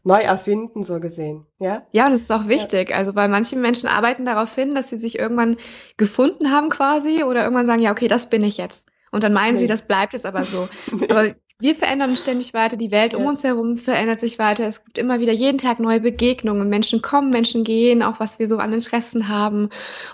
neu 0.03 0.21
erfinden, 0.21 0.83
so 0.83 0.99
gesehen. 0.99 1.45
Ja, 1.59 1.83
ja 1.91 2.09
das 2.09 2.21
ist 2.21 2.31
auch 2.31 2.47
wichtig. 2.47 2.89
Ja. 2.89 2.95
Also, 2.95 3.13
weil 3.13 3.29
manche 3.29 3.55
Menschen 3.55 3.87
arbeiten 3.87 4.25
darauf 4.25 4.55
hin, 4.55 4.73
dass 4.73 4.89
sie 4.89 4.97
sich 4.97 5.19
irgendwann 5.19 5.57
gefunden 5.97 6.49
haben 6.49 6.69
quasi 6.69 7.23
oder 7.23 7.43
irgendwann 7.43 7.67
sagen, 7.67 7.83
ja, 7.83 7.91
okay, 7.91 8.07
das 8.07 8.31
bin 8.31 8.43
ich 8.43 8.57
jetzt. 8.57 8.83
Und 9.11 9.23
dann 9.23 9.33
meinen 9.33 9.53
nee. 9.53 9.59
sie, 9.59 9.67
das 9.67 9.83
bleibt 9.83 10.13
jetzt 10.13 10.25
aber 10.25 10.41
so. 10.41 10.67
nee. 10.91 11.07
Aber 11.09 11.35
wir 11.61 11.75
verändern 11.75 12.11
uns 12.11 12.21
ständig 12.21 12.53
weiter, 12.53 12.77
die 12.77 12.91
Welt 12.91 13.13
um 13.13 13.25
uns 13.25 13.43
herum 13.43 13.77
verändert 13.77 14.19
sich 14.19 14.39
weiter. 14.39 14.65
Es 14.65 14.83
gibt 14.83 14.97
immer 14.97 15.19
wieder 15.19 15.33
jeden 15.33 15.57
Tag 15.57 15.79
neue 15.79 15.99
Begegnungen. 15.99 16.69
Menschen 16.69 17.01
kommen, 17.01 17.29
Menschen 17.29 17.63
gehen, 17.63 18.03
auch 18.03 18.19
was 18.19 18.39
wir 18.39 18.47
so 18.47 18.57
an 18.57 18.73
Interessen 18.73 19.27
haben. 19.27 19.69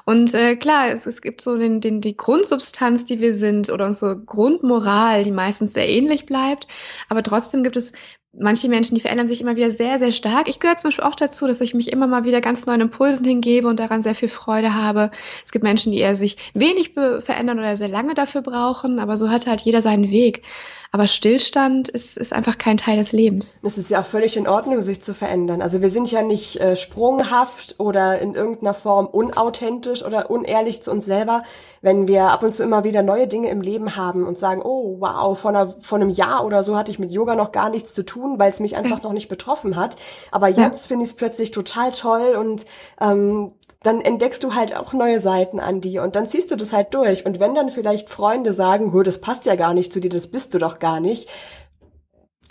Und 0.06 0.34
äh, 0.34 0.56
klar, 0.56 0.90
es, 0.90 1.06
es 1.06 1.22
gibt 1.22 1.42
so 1.42 1.58
den, 1.58 1.82
den, 1.82 2.02
die 2.02 2.18
Grundsubstanz, 2.18 3.06
die 3.06 3.22
wir 3.22 3.34
sind, 3.34 3.70
oder 3.70 3.86
unsere 3.86 4.18
Grundmoral, 4.18 5.24
die 5.24 5.32
meistens 5.32 5.74
sehr 5.74 5.90
ähnlich 5.90 6.26
bleibt. 6.26 6.68
Aber 7.10 7.24
trotzdem 7.24 7.64
gibt 7.64 7.78
es 7.78 7.94
manche 8.34 8.70
Menschen, 8.70 8.96
die 8.96 9.02
verändern 9.02 9.28
sich 9.28 9.42
immer 9.42 9.56
wieder 9.56 9.72
sehr, 9.72 10.00
sehr 10.00 10.12
stark. 10.12 10.48
Ich 10.48 10.60
gehöre 10.60 10.78
zum 10.78 10.90
Beispiel 10.90 11.06
auch 11.06 11.16
dazu, 11.16 11.48
dass 11.48 11.62
ich 11.62 11.74
mich 11.74 11.92
immer 11.92 12.08
mal 12.08 12.24
wieder 12.24 12.42
ganz 12.42 12.66
neuen 12.66 12.82
Impulsen 12.82 13.26
hingebe 13.26 13.68
und 13.68 13.80
daran 13.80 14.04
sehr 14.04 14.16
viel 14.16 14.30
Freude 14.30 14.74
habe. 14.74 15.12
Es 15.44 15.52
gibt 15.52 15.64
Menschen, 15.64 15.92
die 15.92 16.00
eher 16.00 16.16
sich 16.16 16.38
wenig 16.54 16.94
verändern 16.94 17.60
oder 17.60 17.78
sehr 17.78 17.88
lange 17.88 18.14
dafür 18.14 18.42
brauchen, 18.42 19.00
aber 19.00 19.18
so 19.18 19.30
hat 19.30 19.48
halt 19.48 19.62
jeder 19.62 19.82
seinen 19.82 20.12
Weg. 20.12 20.44
Aber 20.92 21.08
Stillstand 21.08 21.90
ist, 21.90 22.18
ist 22.18 22.34
einfach 22.34 22.58
kein 22.58 22.78
Teil 22.78 22.98
des 22.98 23.12
Lebens. 23.12 23.60
Es 23.64 23.78
ist 23.78 23.90
ja 23.90 24.02
auch 24.02 24.06
völlig 24.06 24.38
in 24.38 24.48
Ordnung, 24.48 24.82
sich 24.82 25.02
zu 25.04 25.14
verändern. 25.14 25.62
Also 25.62 25.82
wir 25.82 25.90
sind 25.90 26.12
ja 26.12 26.22
nicht 26.22 26.60
äh, 26.60 26.76
sprunghaft 26.76 27.76
oder 27.78 28.20
in 28.20 28.36
irgendeiner 28.36 28.74
Form 28.74 29.06
unauthentisch 29.06 30.04
oder 30.04 30.32
unehrlich 30.32 30.82
zu 30.82 30.92
uns 30.92 31.06
selber, 31.06 31.44
wenn 31.82 32.08
wir 32.08 32.32
ab 32.32 32.44
und 32.44 32.54
zu 32.54 32.64
immer 32.64 32.84
wieder 32.84 33.04
neue 33.04 33.28
Dinge 33.28 33.50
im 33.50 33.62
Leben 33.62 33.96
haben 33.96 34.26
und 34.26 34.38
sagen, 34.38 34.62
oh 34.64 34.98
wow, 35.00 35.38
vor, 35.38 35.50
einer, 35.50 35.76
vor 35.82 35.98
einem 35.98 36.10
Jahr 36.10 36.46
oder 36.46 36.64
so 36.64 36.78
hatte 36.78 36.92
ich 36.92 37.00
mit 37.00 37.12
Yoga 37.12 37.36
noch 37.36 37.52
gar 37.52 37.70
nichts 37.70 37.94
zu 37.94 38.04
tun, 38.04 38.27
weil 38.40 38.50
es 38.50 38.60
mich 38.60 38.76
einfach 38.76 39.02
noch 39.04 39.14
nicht 39.14 39.28
betroffen 39.30 39.76
hat. 39.76 39.96
Aber 40.32 40.48
jetzt 40.48 40.86
ja. 40.86 40.88
finde 40.88 41.04
ich 41.04 41.12
es 41.12 41.16
plötzlich 41.16 41.52
total 41.52 41.92
toll 41.92 42.36
und 42.36 42.66
ähm, 43.00 43.54
dann 43.84 44.02
entdeckst 44.02 44.44
du 44.44 44.54
halt 44.54 44.76
auch 44.76 44.94
neue 44.94 45.20
Seiten 45.20 45.60
an 45.60 45.82
dir 45.82 46.04
und 46.04 46.16
dann 46.16 46.26
ziehst 46.26 46.52
du 46.52 46.56
das 46.56 46.74
halt 46.74 46.94
durch. 46.94 47.26
Und 47.26 47.40
wenn 47.40 47.56
dann 47.56 47.70
vielleicht 47.70 48.10
Freunde 48.10 48.54
sagen, 48.54 48.92
das 49.04 49.22
passt 49.22 49.46
ja 49.46 49.56
gar 49.56 49.74
nicht 49.74 49.94
zu 49.94 50.00
dir, 50.00 50.10
das 50.10 50.28
bist 50.28 50.54
du 50.54 50.58
doch 50.58 50.80
gar 50.80 51.00
nicht, 51.00 51.30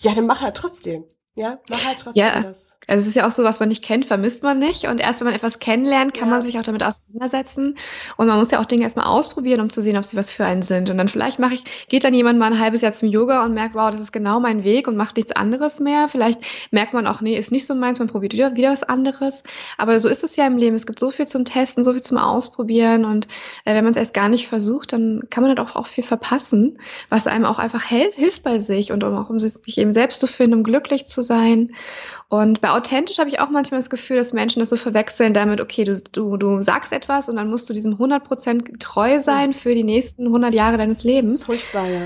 ja, 0.00 0.14
dann 0.14 0.26
mach 0.26 0.40
halt 0.40 0.56
trotzdem. 0.56 1.05
Ja, 1.34 1.58
mach 1.69 1.84
halt 1.84 1.99
trotzdem 1.99 2.25
ja. 2.25 2.43
das. 2.43 2.75
Also 2.86 3.02
es 3.02 3.08
ist 3.08 3.14
ja 3.14 3.26
auch 3.26 3.32
so, 3.32 3.42
was 3.42 3.58
man 3.58 3.68
nicht 3.68 3.82
kennt, 3.82 4.04
vermisst 4.04 4.42
man 4.42 4.58
nicht. 4.58 4.87
Und 4.87 5.00
erst 5.00 5.20
wenn 5.20 5.26
man 5.26 5.34
etwas 5.34 5.58
kennenlernt, 5.58 6.14
kann 6.14 6.28
ja. 6.28 6.34
man 6.34 6.42
sich 6.42 6.58
auch 6.58 6.62
damit 6.62 6.84
auseinandersetzen. 6.84 7.76
Und 8.16 8.26
man 8.28 8.38
muss 8.38 8.50
ja 8.50 8.61
auch 8.61 8.64
Dinge 8.64 8.84
erstmal 8.84 9.06
ausprobieren, 9.06 9.61
um 9.61 9.70
zu 9.70 9.82
sehen, 9.82 9.96
ob 9.96 10.04
sie 10.04 10.16
was 10.16 10.30
für 10.30 10.44
einen 10.44 10.62
sind. 10.62 10.88
Und 10.90 10.99
dann 10.99 11.08
vielleicht 11.08 11.38
mache 11.38 11.54
ich, 11.54 11.64
geht 11.88 12.04
dann 12.04 12.14
jemand 12.14 12.38
mal 12.38 12.52
ein 12.52 12.61
halbes 12.61 12.82
Jahr 12.82 12.92
zum 12.92 13.08
Yoga 13.08 13.44
und 13.44 13.54
merkt, 13.54 13.75
wow, 13.75 13.90
das 13.90 14.00
ist 14.00 14.12
genau 14.12 14.38
mein 14.38 14.62
Weg 14.62 14.87
und 14.87 14.96
macht 14.96 15.16
nichts 15.16 15.32
anderes 15.32 15.80
mehr. 15.80 16.08
Vielleicht 16.08 16.40
merkt 16.70 16.94
man 16.94 17.06
auch, 17.06 17.20
nee, 17.20 17.37
ist 17.37 17.50
nicht 17.50 17.66
so 17.66 17.75
meins, 17.75 17.99
man 17.99 18.08
probiert 18.08 18.32
wieder, 18.32 18.54
wieder 18.54 18.70
was 18.70 18.84
anderes. 18.84 19.42
Aber 19.78 19.99
so 19.99 20.08
ist 20.08 20.22
es 20.22 20.37
ja 20.37 20.46
im 20.46 20.56
Leben. 20.56 20.76
Es 20.76 20.87
gibt 20.87 21.00
so 21.00 21.11
viel 21.11 21.26
zum 21.26 21.44
Testen, 21.44 21.82
so 21.82 21.92
viel 21.92 22.02
zum 22.02 22.18
Ausprobieren. 22.18 23.04
Und 23.04 23.26
äh, 23.64 23.75
wenn 23.75 23.84
man 23.84 23.92
es 23.92 23.99
erst 23.99 24.14
gar 24.14 24.28
nicht 24.28 24.46
versucht, 24.46 24.92
dann 24.92 25.25
kann 25.30 25.42
man 25.42 25.56
halt 25.56 25.61
auch, 25.61 25.75
auch 25.75 25.87
viel 25.87 26.04
verpassen, 26.04 26.78
was 27.08 27.26
einem 27.26 27.46
auch 27.46 27.58
einfach 27.58 27.82
hilft 27.82 28.44
bei 28.44 28.61
sich 28.61 28.92
und 28.92 29.02
um 29.02 29.16
auch 29.16 29.30
um 29.30 29.40
sich 29.40 29.78
eben 29.78 29.92
selbst 29.92 30.20
zu 30.20 30.26
finden, 30.26 30.54
um 30.54 30.62
glücklich 30.62 31.06
zu 31.06 31.22
sein. 31.22 31.72
Und 32.28 32.61
bei 32.61 32.75
authentisch 32.76 33.18
habe 33.18 33.28
ich 33.28 33.40
auch 33.40 33.50
manchmal 33.50 33.78
das 33.78 33.90
Gefühl, 33.90 34.16
dass 34.16 34.33
Menschen 34.33 34.61
das 34.61 34.71
so 34.71 34.76
verwechseln 34.76 35.35
damit, 35.35 35.61
okay, 35.61 35.85
du, 35.85 36.00
du, 36.12 36.37
du 36.37 36.62
sagst 36.62 36.92
etwas 36.92 37.28
und 37.28 37.37
dann 37.37 37.50
musst 37.50 37.68
du 37.68 37.75
diesem 37.75 37.95
100% 37.95 38.78
treu 38.78 39.21
sein 39.21 39.52
für 39.52 39.75
die 39.75 39.85
nächsten 39.85 40.26
100 40.26 40.54
Jahre 40.54 40.76
deines 40.76 41.02
Lebens. 41.04 41.42
Furchtbar, 41.42 41.88
ja. 41.88 42.02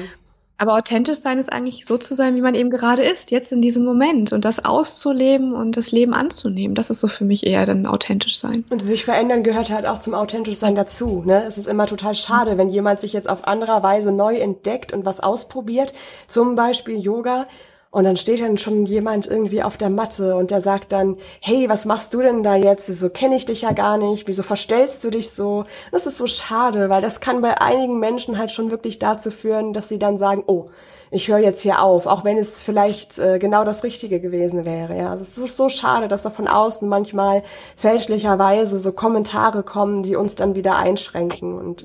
Aber 0.60 0.74
authentisch 0.74 1.20
sein 1.20 1.38
ist 1.38 1.50
eigentlich 1.50 1.86
so 1.86 1.96
zu 1.96 2.14
sein, 2.14 2.36
wie 2.36 2.42
man 2.42 2.54
eben 2.54 2.68
gerade 2.68 3.02
ist, 3.02 3.30
jetzt 3.30 3.50
in 3.50 3.62
diesem 3.62 3.82
Moment 3.82 4.34
und 4.34 4.44
das 4.44 4.62
auszuleben 4.62 5.54
und 5.54 5.78
das 5.78 5.90
Leben 5.90 6.12
anzunehmen. 6.12 6.74
Das 6.74 6.90
ist 6.90 7.00
so 7.00 7.08
für 7.08 7.24
mich 7.24 7.46
eher 7.46 7.64
dann 7.64 7.86
authentisch 7.86 8.38
sein. 8.38 8.62
Und 8.68 8.82
sich 8.82 9.06
verändern 9.06 9.42
gehört 9.42 9.70
halt 9.70 9.86
auch 9.86 10.00
zum 10.00 10.12
authentisch 10.12 10.58
sein 10.58 10.74
dazu. 10.74 11.22
Ne? 11.24 11.44
Es 11.48 11.56
ist 11.56 11.66
immer 11.66 11.86
total 11.86 12.14
schade, 12.14 12.58
wenn 12.58 12.68
jemand 12.68 13.00
sich 13.00 13.14
jetzt 13.14 13.30
auf 13.30 13.46
anderer 13.46 13.82
Weise 13.82 14.12
neu 14.12 14.36
entdeckt 14.36 14.92
und 14.92 15.06
was 15.06 15.20
ausprobiert, 15.20 15.94
zum 16.26 16.56
Beispiel 16.56 16.98
Yoga 16.98 17.46
und 17.92 18.04
dann 18.04 18.16
steht 18.16 18.40
dann 18.40 18.56
schon 18.56 18.86
jemand 18.86 19.26
irgendwie 19.26 19.64
auf 19.64 19.76
der 19.76 19.90
Matte 19.90 20.36
und 20.36 20.52
der 20.52 20.60
sagt 20.60 20.92
dann, 20.92 21.16
hey, 21.40 21.68
was 21.68 21.84
machst 21.86 22.14
du 22.14 22.22
denn 22.22 22.44
da 22.44 22.54
jetzt? 22.54 22.86
So 22.86 23.10
kenne 23.10 23.34
ich 23.34 23.46
dich 23.46 23.62
ja 23.62 23.72
gar 23.72 23.98
nicht. 23.98 24.28
Wieso 24.28 24.44
verstellst 24.44 25.02
du 25.02 25.10
dich 25.10 25.30
so? 25.32 25.64
Das 25.90 26.06
ist 26.06 26.16
so 26.16 26.28
schade, 26.28 26.88
weil 26.88 27.02
das 27.02 27.18
kann 27.18 27.42
bei 27.42 27.60
einigen 27.60 27.98
Menschen 27.98 28.38
halt 28.38 28.52
schon 28.52 28.70
wirklich 28.70 29.00
dazu 29.00 29.32
führen, 29.32 29.72
dass 29.72 29.88
sie 29.88 29.98
dann 29.98 30.18
sagen, 30.18 30.44
oh, 30.46 30.66
ich 31.10 31.26
höre 31.26 31.40
jetzt 31.40 31.62
hier 31.62 31.82
auf, 31.82 32.06
auch 32.06 32.24
wenn 32.24 32.38
es 32.38 32.60
vielleicht 32.60 33.18
äh, 33.18 33.40
genau 33.40 33.64
das 33.64 33.82
Richtige 33.82 34.20
gewesen 34.20 34.64
wäre. 34.64 34.96
Ja, 34.96 35.10
also 35.10 35.22
es 35.22 35.36
ist 35.36 35.56
so 35.56 35.68
schade, 35.68 36.06
dass 36.06 36.22
da 36.22 36.30
von 36.30 36.46
außen 36.46 36.88
manchmal 36.88 37.42
fälschlicherweise 37.74 38.78
so 38.78 38.92
Kommentare 38.92 39.64
kommen, 39.64 40.04
die 40.04 40.14
uns 40.14 40.36
dann 40.36 40.54
wieder 40.54 40.76
einschränken 40.76 41.58
und 41.58 41.84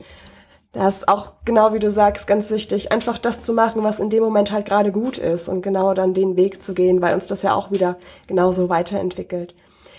da 0.75 0.89
ist 0.89 1.07
auch 1.07 1.31
genau 1.45 1.73
wie 1.73 1.79
du 1.79 1.89
sagst 1.89 2.27
ganz 2.27 2.51
wichtig, 2.51 2.91
einfach 2.91 3.17
das 3.17 3.41
zu 3.41 3.53
machen, 3.53 3.81
was 3.83 4.01
in 4.01 4.09
dem 4.09 4.21
Moment 4.21 4.51
halt 4.51 4.65
gerade 4.65 4.91
gut 4.91 5.17
ist 5.17 5.47
und 5.47 5.61
genau 5.61 5.93
dann 5.93 6.13
den 6.13 6.35
Weg 6.35 6.61
zu 6.61 6.73
gehen, 6.73 7.01
weil 7.01 7.13
uns 7.13 7.27
das 7.27 7.43
ja 7.43 7.53
auch 7.53 7.71
wieder 7.71 7.97
genauso 8.27 8.67
weiterentwickelt. 8.67 9.55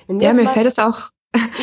Ja, 0.06 0.35
mir 0.35 0.49
fällt 0.49 0.66
es 0.66 0.78
auch 0.78 1.09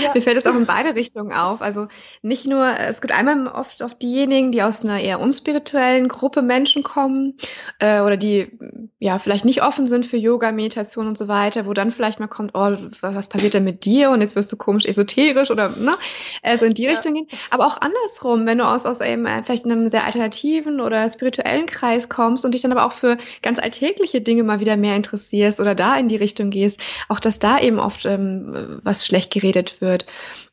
ja. 0.01 0.11
Mir 0.13 0.21
fällt 0.21 0.37
es 0.37 0.45
auch 0.45 0.55
in 0.55 0.65
beide 0.65 0.95
Richtungen 0.95 1.33
auf. 1.33 1.61
Also 1.61 1.87
nicht 2.21 2.47
nur, 2.47 2.79
es 2.79 3.01
gibt 3.01 3.13
einmal 3.13 3.47
oft 3.47 3.83
auf 3.83 3.95
diejenigen, 3.95 4.51
die 4.51 4.63
aus 4.63 4.83
einer 4.83 4.99
eher 4.99 5.19
unspirituellen 5.19 6.07
Gruppe 6.07 6.41
Menschen 6.41 6.83
kommen 6.83 7.37
äh, 7.79 8.01
oder 8.01 8.17
die 8.17 8.51
ja 8.99 9.19
vielleicht 9.19 9.45
nicht 9.45 9.63
offen 9.63 9.87
sind 9.87 10.05
für 10.05 10.17
Yoga, 10.17 10.51
Meditation 10.51 11.07
und 11.07 11.17
so 11.17 11.27
weiter, 11.27 11.65
wo 11.65 11.73
dann 11.73 11.91
vielleicht 11.91 12.19
mal 12.19 12.27
kommt, 12.27 12.51
oh, 12.53 12.75
was 13.01 13.29
passiert 13.29 13.53
denn 13.53 13.63
mit 13.63 13.85
dir 13.85 14.11
und 14.11 14.21
jetzt 14.21 14.35
wirst 14.35 14.51
du 14.51 14.57
komisch 14.57 14.85
esoterisch 14.85 15.51
oder 15.51 15.69
ne, 15.69 15.95
also 16.41 16.65
in 16.65 16.73
die 16.73 16.83
ja. 16.83 16.91
Richtung 16.91 17.13
gehen. 17.13 17.27
Aber 17.49 17.65
auch 17.65 17.79
andersrum, 17.81 18.45
wenn 18.45 18.57
du 18.57 18.65
aus 18.65 18.85
aus 18.85 19.01
eben 19.01 19.25
äh, 19.25 19.43
vielleicht 19.43 19.65
einem 19.65 19.87
sehr 19.87 20.05
alternativen 20.05 20.81
oder 20.81 21.07
spirituellen 21.09 21.65
Kreis 21.65 22.09
kommst 22.09 22.45
und 22.45 22.53
dich 22.53 22.61
dann 22.61 22.71
aber 22.71 22.85
auch 22.85 22.91
für 22.91 23.17
ganz 23.41 23.59
alltägliche 23.59 24.21
Dinge 24.21 24.43
mal 24.43 24.59
wieder 24.59 24.77
mehr 24.77 24.95
interessierst 24.95 25.59
oder 25.59 25.75
da 25.75 25.95
in 25.95 26.07
die 26.07 26.15
Richtung 26.15 26.49
gehst, 26.49 26.79
auch 27.09 27.19
dass 27.19 27.39
da 27.39 27.59
eben 27.59 27.79
oft 27.79 28.05
ähm, 28.05 28.79
was 28.83 29.05
schlecht 29.05 29.31
geredet 29.31 29.62
geredet 29.63 29.81
wird. 29.81 30.05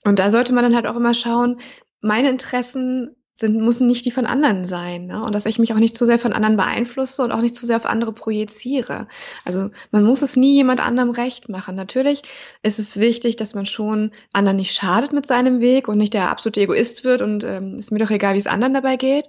Und 0.04 0.18
da 0.18 0.30
sollte 0.30 0.52
man 0.52 0.64
dann 0.64 0.74
halt 0.74 0.86
auch 0.86 0.96
immer 0.96 1.14
schauen, 1.14 1.58
meine 2.00 2.30
Interessen 2.30 3.16
sind, 3.34 3.56
müssen 3.56 3.86
nicht 3.86 4.04
die 4.04 4.10
von 4.10 4.26
anderen 4.26 4.66
sein. 4.66 5.06
Ne? 5.06 5.22
Und 5.22 5.34
dass 5.34 5.46
ich 5.46 5.58
mich 5.58 5.72
auch 5.72 5.78
nicht 5.78 5.96
zu 5.96 6.04
sehr 6.04 6.18
von 6.18 6.34
anderen 6.34 6.58
beeinflusse 6.58 7.22
und 7.22 7.32
auch 7.32 7.40
nicht 7.40 7.54
zu 7.54 7.64
sehr 7.64 7.76
auf 7.76 7.86
andere 7.86 8.12
projiziere. 8.12 9.08
Also 9.46 9.70
man 9.90 10.04
muss 10.04 10.20
es 10.20 10.36
nie 10.36 10.54
jemand 10.54 10.84
anderem 10.86 11.10
recht 11.10 11.48
machen. 11.48 11.74
Natürlich 11.74 12.22
ist 12.62 12.78
es 12.78 12.98
wichtig, 12.98 13.36
dass 13.36 13.54
man 13.54 13.64
schon 13.64 14.12
anderen 14.34 14.56
nicht 14.56 14.74
schadet 14.74 15.14
mit 15.14 15.26
seinem 15.26 15.60
Weg 15.60 15.88
und 15.88 15.96
nicht 15.96 16.12
der 16.12 16.30
absolute 16.30 16.60
Egoist 16.60 17.04
wird 17.04 17.22
und 17.22 17.42
ähm, 17.44 17.78
ist 17.78 17.92
mir 17.92 17.98
doch 17.98 18.10
egal, 18.10 18.34
wie 18.34 18.38
es 18.38 18.46
anderen 18.46 18.74
dabei 18.74 18.96
geht. 18.96 19.24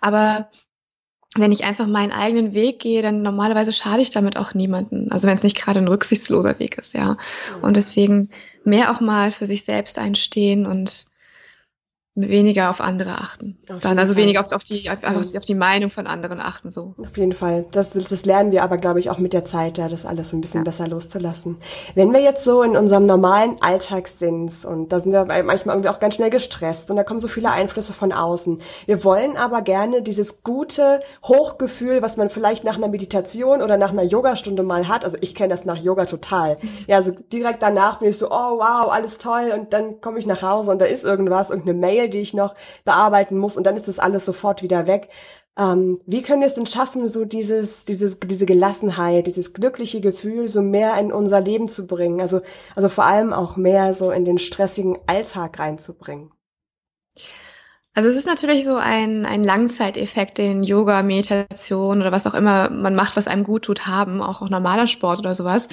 Aber 0.00 0.50
wenn 1.36 1.52
ich 1.52 1.64
einfach 1.64 1.86
meinen 1.86 2.12
eigenen 2.12 2.54
Weg 2.54 2.78
gehe, 2.78 3.02
dann 3.02 3.22
normalerweise 3.22 3.72
schade 3.72 4.02
ich 4.02 4.10
damit 4.10 4.36
auch 4.36 4.54
niemanden. 4.54 5.10
Also 5.10 5.26
wenn 5.26 5.34
es 5.34 5.42
nicht 5.42 5.56
gerade 5.56 5.78
ein 5.78 5.88
rücksichtsloser 5.88 6.58
Weg 6.58 6.78
ist, 6.78 6.94
ja. 6.94 7.16
Und 7.62 7.76
deswegen 7.76 8.30
mehr 8.64 8.90
auch 8.90 9.00
mal 9.00 9.30
für 9.30 9.46
sich 9.46 9.64
selbst 9.64 9.98
einstehen 9.98 10.66
und 10.66 11.06
weniger 12.14 12.68
auf 12.68 12.82
andere 12.82 13.12
achten. 13.12 13.56
Auf 13.70 13.80
dann 13.80 13.98
also 13.98 14.12
Fall. 14.12 14.24
weniger 14.24 14.40
auf, 14.40 14.52
auf, 14.52 14.64
die, 14.64 14.90
auf, 14.90 14.98
auf, 15.02 15.44
die 15.46 15.54
Meinung 15.54 15.88
von 15.88 16.06
anderen 16.06 16.40
achten 16.40 16.70
so. 16.70 16.94
Auf 16.98 17.16
jeden 17.16 17.32
Fall. 17.32 17.64
Das, 17.72 17.92
das 17.92 18.26
lernen 18.26 18.52
wir 18.52 18.62
aber, 18.62 18.76
glaube 18.76 19.00
ich, 19.00 19.08
auch 19.08 19.16
mit 19.16 19.32
der 19.32 19.46
Zeit, 19.46 19.78
ja, 19.78 19.88
das 19.88 20.04
alles 20.04 20.28
so 20.28 20.36
ein 20.36 20.42
bisschen 20.42 20.60
ja. 20.60 20.64
besser 20.64 20.86
loszulassen. 20.86 21.56
Wenn 21.94 22.12
wir 22.12 22.20
jetzt 22.20 22.44
so 22.44 22.62
in 22.62 22.76
unserem 22.76 23.06
normalen 23.06 23.56
Alltag 23.62 24.08
sind 24.08 24.64
und 24.66 24.92
da 24.92 25.00
sind 25.00 25.12
wir 25.12 25.24
manchmal 25.42 25.74
irgendwie 25.74 25.88
auch 25.88 26.00
ganz 26.00 26.16
schnell 26.16 26.28
gestresst 26.28 26.90
und 26.90 26.96
da 26.96 27.04
kommen 27.04 27.20
so 27.20 27.28
viele 27.28 27.50
Einflüsse 27.50 27.94
von 27.94 28.12
außen. 28.12 28.60
Wir 28.84 29.04
wollen 29.04 29.38
aber 29.38 29.62
gerne 29.62 30.02
dieses 30.02 30.42
gute 30.42 31.00
Hochgefühl, 31.24 32.02
was 32.02 32.18
man 32.18 32.28
vielleicht 32.28 32.62
nach 32.62 32.76
einer 32.76 32.88
Meditation 32.88 33.62
oder 33.62 33.78
nach 33.78 33.90
einer 33.90 34.02
Yogastunde 34.02 34.62
mal 34.62 34.86
hat. 34.86 35.06
Also 35.06 35.16
ich 35.22 35.34
kenne 35.34 35.48
das 35.48 35.64
nach 35.64 35.78
Yoga 35.78 36.04
total. 36.04 36.56
Mhm. 36.60 36.68
Ja, 36.88 36.96
also 36.96 37.12
direkt 37.32 37.62
danach 37.62 38.00
bin 38.00 38.10
ich 38.10 38.18
so, 38.18 38.26
oh 38.30 38.58
wow, 38.58 38.92
alles 38.92 39.16
toll 39.16 39.50
und 39.58 39.72
dann 39.72 40.02
komme 40.02 40.18
ich 40.18 40.26
nach 40.26 40.42
Hause 40.42 40.72
und 40.72 40.78
da 40.78 40.84
ist 40.84 41.04
irgendwas, 41.04 41.48
irgendeine 41.48 41.78
Mail 41.78 42.01
Mail, 42.02 42.08
die 42.08 42.20
ich 42.20 42.34
noch 42.34 42.54
bearbeiten 42.84 43.38
muss 43.38 43.56
und 43.56 43.64
dann 43.66 43.76
ist 43.76 43.88
das 43.88 43.98
alles 43.98 44.24
sofort 44.24 44.62
wieder 44.62 44.86
weg. 44.86 45.08
Ähm, 45.58 46.00
wie 46.06 46.22
können 46.22 46.40
wir 46.40 46.46
es 46.48 46.54
denn 46.54 46.66
schaffen, 46.66 47.06
so 47.08 47.24
dieses, 47.24 47.84
dieses, 47.84 48.18
diese 48.18 48.46
Gelassenheit, 48.46 49.26
dieses 49.26 49.52
glückliche 49.52 50.00
Gefühl 50.00 50.48
so 50.48 50.62
mehr 50.62 50.98
in 50.98 51.12
unser 51.12 51.40
Leben 51.40 51.68
zu 51.68 51.86
bringen? 51.86 52.20
Also, 52.20 52.40
also 52.74 52.88
vor 52.88 53.04
allem 53.04 53.32
auch 53.32 53.56
mehr 53.56 53.92
so 53.94 54.10
in 54.10 54.24
den 54.24 54.38
stressigen 54.38 54.98
Alltag 55.06 55.58
reinzubringen. 55.58 56.31
Also 57.94 58.08
es 58.08 58.16
ist 58.16 58.26
natürlich 58.26 58.64
so 58.64 58.76
ein, 58.76 59.26
ein 59.26 59.44
Langzeiteffekt, 59.44 60.38
den 60.38 60.62
Yoga, 60.62 61.02
Meditation 61.02 62.00
oder 62.00 62.10
was 62.10 62.26
auch 62.26 62.32
immer 62.32 62.70
man 62.70 62.94
macht, 62.94 63.16
was 63.16 63.26
einem 63.26 63.44
gut 63.44 63.64
tut, 63.66 63.86
haben, 63.86 64.22
auch, 64.22 64.40
auch 64.40 64.48
normaler 64.48 64.86
Sport 64.86 65.18
oder 65.18 65.34
sowas. 65.34 65.68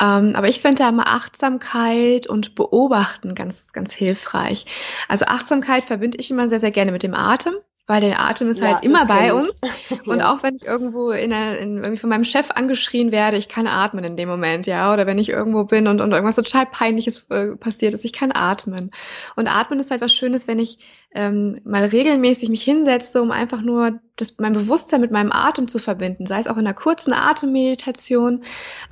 Ähm, 0.00 0.32
aber 0.34 0.48
ich 0.48 0.60
finde 0.60 0.82
da 0.82 0.88
immer 0.88 1.06
Achtsamkeit 1.08 2.26
und 2.26 2.54
Beobachten 2.54 3.34
ganz, 3.34 3.72
ganz 3.72 3.92
hilfreich. 3.92 4.64
Also 5.08 5.26
Achtsamkeit 5.26 5.84
verbinde 5.84 6.18
ich 6.18 6.30
immer 6.30 6.48
sehr, 6.48 6.60
sehr 6.60 6.70
gerne 6.70 6.92
mit 6.92 7.02
dem 7.02 7.14
Atem 7.14 7.54
weil 7.90 8.00
der 8.00 8.20
Atem 8.20 8.48
ist 8.48 8.60
ja, 8.60 8.74
halt 8.74 8.84
immer 8.84 9.04
bei 9.04 9.34
uns. 9.34 9.60
Und 10.06 10.20
ja. 10.20 10.32
auch 10.32 10.44
wenn 10.44 10.54
ich 10.54 10.64
irgendwo 10.64 11.10
in, 11.10 11.32
einer, 11.32 11.58
in 11.58 11.78
irgendwie 11.78 11.96
von 11.96 12.08
meinem 12.08 12.22
Chef 12.22 12.52
angeschrien 12.52 13.10
werde, 13.10 13.36
ich 13.36 13.48
kann 13.48 13.66
atmen 13.66 14.04
in 14.04 14.16
dem 14.16 14.28
Moment, 14.28 14.66
ja. 14.66 14.92
Oder 14.92 15.08
wenn 15.08 15.18
ich 15.18 15.30
irgendwo 15.30 15.64
bin 15.64 15.88
und, 15.88 16.00
und 16.00 16.12
irgendwas 16.12 16.36
total 16.36 16.66
Peinliches 16.66 17.26
äh, 17.30 17.56
passiert 17.56 17.92
ist, 17.92 18.04
ich 18.04 18.12
kann 18.12 18.30
atmen. 18.32 18.92
Und 19.34 19.48
atmen 19.48 19.80
ist 19.80 19.90
halt 19.90 20.02
was 20.02 20.14
Schönes, 20.14 20.46
wenn 20.46 20.60
ich 20.60 20.78
ähm, 21.16 21.58
mal 21.64 21.84
regelmäßig 21.84 22.48
mich 22.48 22.62
hinsetze, 22.62 23.20
um 23.20 23.32
einfach 23.32 23.60
nur 23.60 23.98
das, 24.14 24.38
mein 24.38 24.52
Bewusstsein 24.52 25.00
mit 25.00 25.10
meinem 25.10 25.32
Atem 25.32 25.66
zu 25.66 25.80
verbinden, 25.80 26.26
sei 26.26 26.38
es 26.38 26.46
auch 26.46 26.58
in 26.58 26.66
einer 26.68 26.74
kurzen 26.74 27.12
Atemmeditation, 27.12 28.44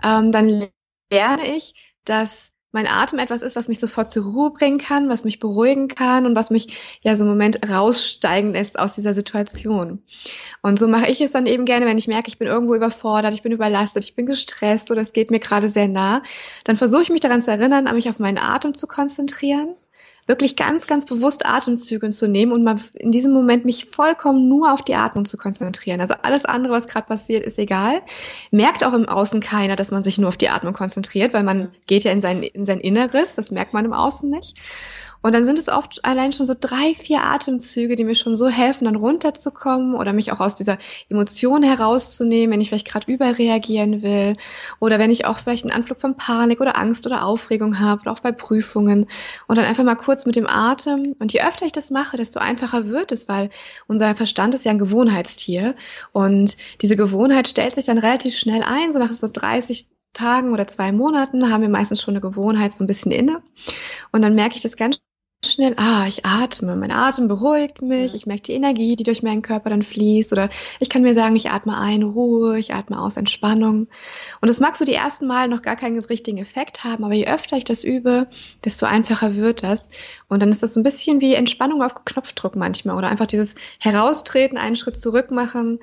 ähm, 0.03 0.33
dann 0.33 0.67
lerne 1.09 1.57
ich, 1.57 1.75
dass 2.05 2.51
mein 2.71 2.87
Atem 2.87 3.19
etwas 3.19 3.43
ist, 3.43 3.57
was 3.57 3.69
mich 3.69 3.79
sofort 3.79 4.11
zur 4.11 4.25
Ruhe 4.25 4.51
bringen 4.51 4.79
kann, 4.79 5.09
was 5.09 5.25
mich 5.25 5.39
beruhigen 5.39 5.89
kann 5.89 6.27
und 6.27 6.37
was 6.37 6.51
mich 6.51 7.01
ja 7.03 7.15
so 7.15 7.25
einen 7.25 7.31
Moment 7.31 7.61
raussteigen 7.69 8.53
lässt 8.53 8.79
aus 8.79 8.95
dieser 8.95 9.15
Situation. 9.15 10.03
Und 10.61 10.79
so 10.79 10.87
mache 10.87 11.11
ich 11.11 11.21
es 11.21 11.33
dann 11.33 11.47
eben 11.47 11.65
gerne, 11.65 11.87
wenn 11.87 11.99
ich 11.99 12.09
merke, 12.09 12.29
ich 12.29 12.39
bin 12.39 12.47
irgendwo 12.47 12.75
überfordert, 12.75 13.33
ich 13.33 13.43
bin 13.43 13.53
überlastet, 13.53 14.05
ich 14.05 14.15
bin 14.15 14.27
gestresst 14.27 14.91
oder 14.91 15.01
es 15.01 15.13
geht 15.13 15.31
mir 15.31 15.41
gerade 15.41 15.71
sehr 15.71 15.89
nah, 15.89 16.23
dann 16.65 16.77
versuche 16.77 17.03
ich 17.03 17.11
mich 17.11 17.21
daran 17.21 17.41
zu 17.41 17.51
erinnern, 17.51 17.93
mich 17.95 18.11
auf 18.11 18.19
meinen 18.19 18.39
Atem 18.39 18.75
zu 18.75 18.87
konzentrieren 18.87 19.75
wirklich 20.29 20.57
ganz, 20.57 20.87
ganz 20.87 21.07
bewusst 21.07 21.47
Atemzüge 21.47 22.11
zu 22.11 22.29
nehmen 22.29 22.53
und 22.53 22.63
mal 22.63 22.77
in 22.95 23.11
diesem 23.11 23.33
Moment 23.33 23.65
mich 23.65 23.87
vollkommen 23.91 24.49
nur 24.49 24.73
auf 24.73 24.83
die 24.83 24.95
Atmung 24.95 25.25
zu 25.25 25.39
konzentrieren. 25.39 26.01
Also 26.01 26.15
alles 26.23 26.45
andere, 26.45 26.75
was 26.75 26.87
gerade 26.87 27.07
passiert, 27.07 27.45
ist 27.45 27.59
egal. 27.59 28.03
Merkt 28.51 28.85
auch 28.85 28.93
im 28.93 29.09
Außen 29.09 29.41
keiner, 29.41 29.75
dass 29.75 29.91
man 29.91 30.05
sich 30.05 30.19
nur 30.19 30.29
auf 30.29 30.37
die 30.37 30.51
Atmung 30.51 30.75
konzentriert, 30.75 31.33
weil 31.33 31.43
man 31.43 31.71
geht 31.87 32.05
ja 32.05 32.13
in 32.13 32.21
sein, 32.21 32.43
in 32.43 32.67
sein 32.67 32.79
Inneres, 32.79 33.35
das 33.35 33.51
merkt 33.51 33.73
man 33.73 33.87
im 33.87 33.95
Außen 33.95 34.31
nicht. 34.31 34.57
Und 35.23 35.33
dann 35.33 35.45
sind 35.45 35.59
es 35.59 35.69
oft 35.69 36.05
allein 36.05 36.33
schon 36.33 36.47
so 36.47 36.55
drei, 36.59 36.95
vier 36.95 37.25
Atemzüge, 37.25 37.97
die 37.97 38.05
mir 38.05 38.15
schon 38.15 38.37
so 38.37 38.49
helfen, 38.49 38.85
dann 38.85 38.97
runterzukommen 38.97 39.95
oder 39.95 40.13
mich 40.13 40.33
auch 40.33 40.41
aus 40.41 40.57
dieser 40.57 40.79
Emotion 41.09 41.63
herauszunehmen, 41.63 42.53
wenn 42.53 42.61
ich 42.61 42.69
vielleicht 42.69 42.89
gerade 42.89 43.11
überreagieren 43.11 44.03
will 44.03 44.37
oder 44.81 44.99
wenn 44.99 45.11
ich 45.11 45.25
auch 45.25 45.39
vielleicht 45.39 45.65
einen 45.65 45.75
Anflug 45.75 46.01
von 46.01 46.17
Panik 46.17 46.61
oder 46.61 46.79
Angst 46.79 47.07
oder 47.07 47.25
Aufregung 47.25 47.79
habe 47.79 48.03
oder 48.03 48.13
auch 48.13 48.21
bei 48.21 48.33
Prüfungen 48.33 49.07
und 49.47 49.59
dann 49.59 49.65
einfach 49.65 49.85
mal 49.85 49.97
kurz 49.97 50.27
mit 50.27 50.37
dem 50.37 50.47
Atem. 50.47 51.15
Und 51.19 51.33
je 51.33 51.43
öfter 51.43 51.67
ich 51.67 51.73
das 51.73 51.91
mache, 51.91 52.17
desto 52.17 52.41
einfacher 52.41 52.89
wird 52.89 53.13
es, 53.13 53.29
weil 53.29 53.51
unser 53.87 54.15
Verstand 54.15 54.55
ist 54.55 54.65
ja 54.65 54.71
ein 54.71 54.79
Gewohnheitstier 54.79 55.75
und 56.13 56.57
diese 56.81 56.97
Gewohnheit 56.97 57.49
stellt 57.49 57.75
sich 57.75 57.87
dann 57.87 57.99
relativ 57.99 58.37
schnell 58.37 58.63
ein, 58.63 58.93
so 58.93 58.99
nach 58.99 59.13
so 59.13 59.29
30 59.31 59.87
Tagen 60.13 60.53
oder 60.53 60.67
zwei 60.67 60.93
Monaten 60.93 61.51
haben 61.51 61.63
wir 61.63 61.69
meistens 61.69 62.03
schon 62.03 62.13
eine 62.15 62.21
Gewohnheit 62.21 62.73
so 62.73 62.83
ein 62.83 62.87
bisschen 62.87 63.13
inne. 63.13 63.43
Und 64.11 64.23
dann 64.23 64.35
merke 64.35 64.57
ich 64.57 64.63
das 64.63 64.77
ganz 64.77 64.99
schnell, 65.45 65.75
ah, 65.77 66.07
ich 66.09 66.27
atme, 66.27 66.75
mein 66.75 66.91
Atem 66.91 67.29
beruhigt 67.29 67.81
mich, 67.81 68.15
ich 68.15 68.27
merke 68.27 68.43
die 68.43 68.55
Energie, 68.55 68.97
die 68.97 69.05
durch 69.05 69.23
meinen 69.23 69.43
Körper 69.43 69.71
dann 69.71 69.83
fließt 69.85 70.33
oder 70.33 70.49
ich 70.81 70.91
kann 70.91 71.03
mir 71.03 71.15
sagen, 71.15 71.37
ich 71.37 71.51
atme 71.51 71.79
ein, 71.79 72.03
Ruhe, 72.03 72.59
ich 72.59 72.75
atme 72.75 73.01
aus, 73.01 73.17
Entspannung. 73.17 73.87
Und 74.41 74.49
das 74.49 74.59
mag 74.59 74.77
so 74.77 74.85
die 74.85 74.95
ersten 74.95 75.29
Mal 75.29 75.47
noch 75.49 75.63
gar 75.63 75.77
keinen 75.77 75.99
richtigen 76.01 76.39
Effekt 76.39 76.83
haben, 76.83 77.05
aber 77.05 77.15
je 77.15 77.29
öfter 77.29 77.57
ich 77.57 77.65
das 77.65 77.85
übe, 77.85 78.27
desto 78.65 78.87
einfacher 78.87 79.37
wird 79.37 79.63
das. 79.63 79.91
Und 80.29 80.43
dann 80.43 80.51
ist 80.51 80.63
das 80.63 80.75
so 80.75 80.81
ein 80.81 80.85
bisschen 80.85 81.21
wie 81.21 81.35
Entspannung 81.35 81.83
auf 81.83 82.05
Knopfdruck 82.05 82.57
manchmal 82.57 82.97
oder 82.97 83.09
einfach 83.09 83.27
dieses 83.27 83.55
Heraustreten, 83.79 84.59
einen 84.59 84.77
Schritt 84.77 84.99
zurück 84.99 85.31
machen, 85.31 85.79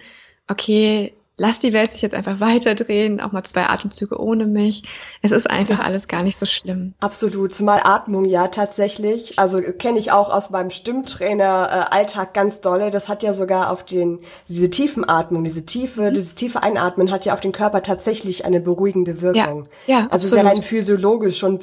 okay, 0.50 1.14
lass 1.38 1.60
die 1.60 1.74
Welt 1.74 1.92
sich 1.92 2.02
jetzt 2.02 2.16
einfach 2.16 2.40
weiterdrehen, 2.40 3.20
auch 3.20 3.32
mal 3.32 3.44
zwei 3.44 3.68
Atemzüge 3.68 4.20
ohne 4.20 4.46
mich. 4.46 4.84
Es 5.22 5.32
ist 5.32 5.50
einfach 5.50 5.80
alles 5.80 6.08
gar 6.08 6.24
nicht 6.24 6.38
so 6.38 6.46
schlimm. 6.46 6.94
Absolut, 7.00 7.54
zumal 7.54 7.82
Atmung 7.84 8.26
ja 8.26 8.48
tatsächlich, 8.48 9.38
also 9.38 9.62
kenne 9.62 10.00
ich 10.00 10.12
auch 10.12 10.30
aus 10.30 10.50
meinem 10.50 10.70
Stimmtrainer 10.70 11.88
äh, 11.92 11.96
Alltag 11.96 12.34
ganz 12.34 12.62
dolle, 12.62 12.90
das 12.90 13.10
hat 13.10 13.24
ja 13.24 13.34
sogar 13.34 13.72
auf 13.72 13.84
den 13.84 14.20
diese 14.48 14.70
tiefen 14.70 15.08
Atmung, 15.08 15.44
diese 15.44 15.66
tiefe, 15.66 16.10
mhm. 16.10 16.14
dieses 16.14 16.36
tiefe 16.36 16.64
Einatmen 16.64 17.12
hat 17.12 17.26
ja 17.26 17.34
auf 17.34 17.42
den 17.42 17.52
Körper 17.52 17.82
tatsächlich 17.82 18.46
eine 18.46 18.62
beruhigende 18.62 19.22
Wirkung. 19.22 19.68
Ja, 19.88 19.94
ja 19.94 19.98
also 20.04 20.28
absolut. 20.28 20.34
ist 20.34 20.44
ja 20.44 20.50
rein 20.50 20.62
physiologisch 20.62 21.38
schon 21.38 21.60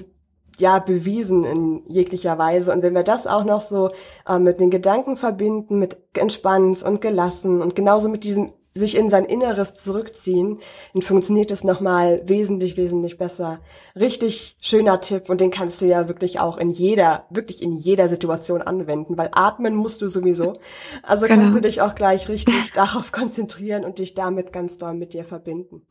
ja 0.59 0.79
bewiesen 0.79 1.45
in 1.45 1.83
jeglicher 1.89 2.37
Weise. 2.37 2.73
Und 2.73 2.83
wenn 2.83 2.95
wir 2.95 3.03
das 3.03 3.27
auch 3.27 3.45
noch 3.45 3.63
so 3.63 3.91
äh, 4.29 4.39
mit 4.39 4.61
den 4.61 4.71
Gedanken 4.71 5.17
verbinden, 5.17 5.79
mit 5.79 5.97
entspannt 6.15 6.83
und 6.83 7.01
gelassen 7.01 7.63
und 7.63 7.75
genauso 7.75 8.11
mit 8.11 8.25
diesem 8.25 8.53
sich 8.75 8.97
in 8.97 9.11
sein 9.11 9.25
Inneres 9.25 9.75
zurückziehen, 9.75 10.59
dann 10.93 11.03
funktioniert 11.03 11.51
es 11.51 11.65
nochmal 11.65 12.23
wesentlich, 12.25 12.77
wesentlich 12.77 13.19
besser. 13.19 13.59
Richtig 13.95 14.57
schöner 14.63 15.01
Tipp 15.01 15.29
und 15.29 15.41
den 15.41 15.51
kannst 15.51 15.83
du 15.83 15.87
ja 15.87 16.09
wirklich 16.09 16.41
auch 16.41 16.57
in 16.57 16.71
jeder, 16.71 17.27
wirklich 17.31 17.63
in 17.63 17.77
jeder 17.77 18.09
Situation 18.09 18.63
anwenden, 18.63 19.19
weil 19.19 19.29
atmen 19.33 19.75
musst 19.75 20.01
du 20.01 20.09
sowieso. 20.09 20.55
Also 21.03 21.27
genau. 21.27 21.41
kannst 21.41 21.57
du 21.57 21.61
dich 21.61 21.83
auch 21.83 21.95
gleich 21.95 22.29
richtig 22.29 22.73
darauf 22.75 23.13
konzentrieren 23.13 23.85
und 23.85 23.99
dich 23.99 24.15
damit 24.15 24.53
ganz 24.53 24.79
doll 24.79 24.95
mit 24.95 25.13
dir 25.13 25.25
verbinden. 25.25 25.87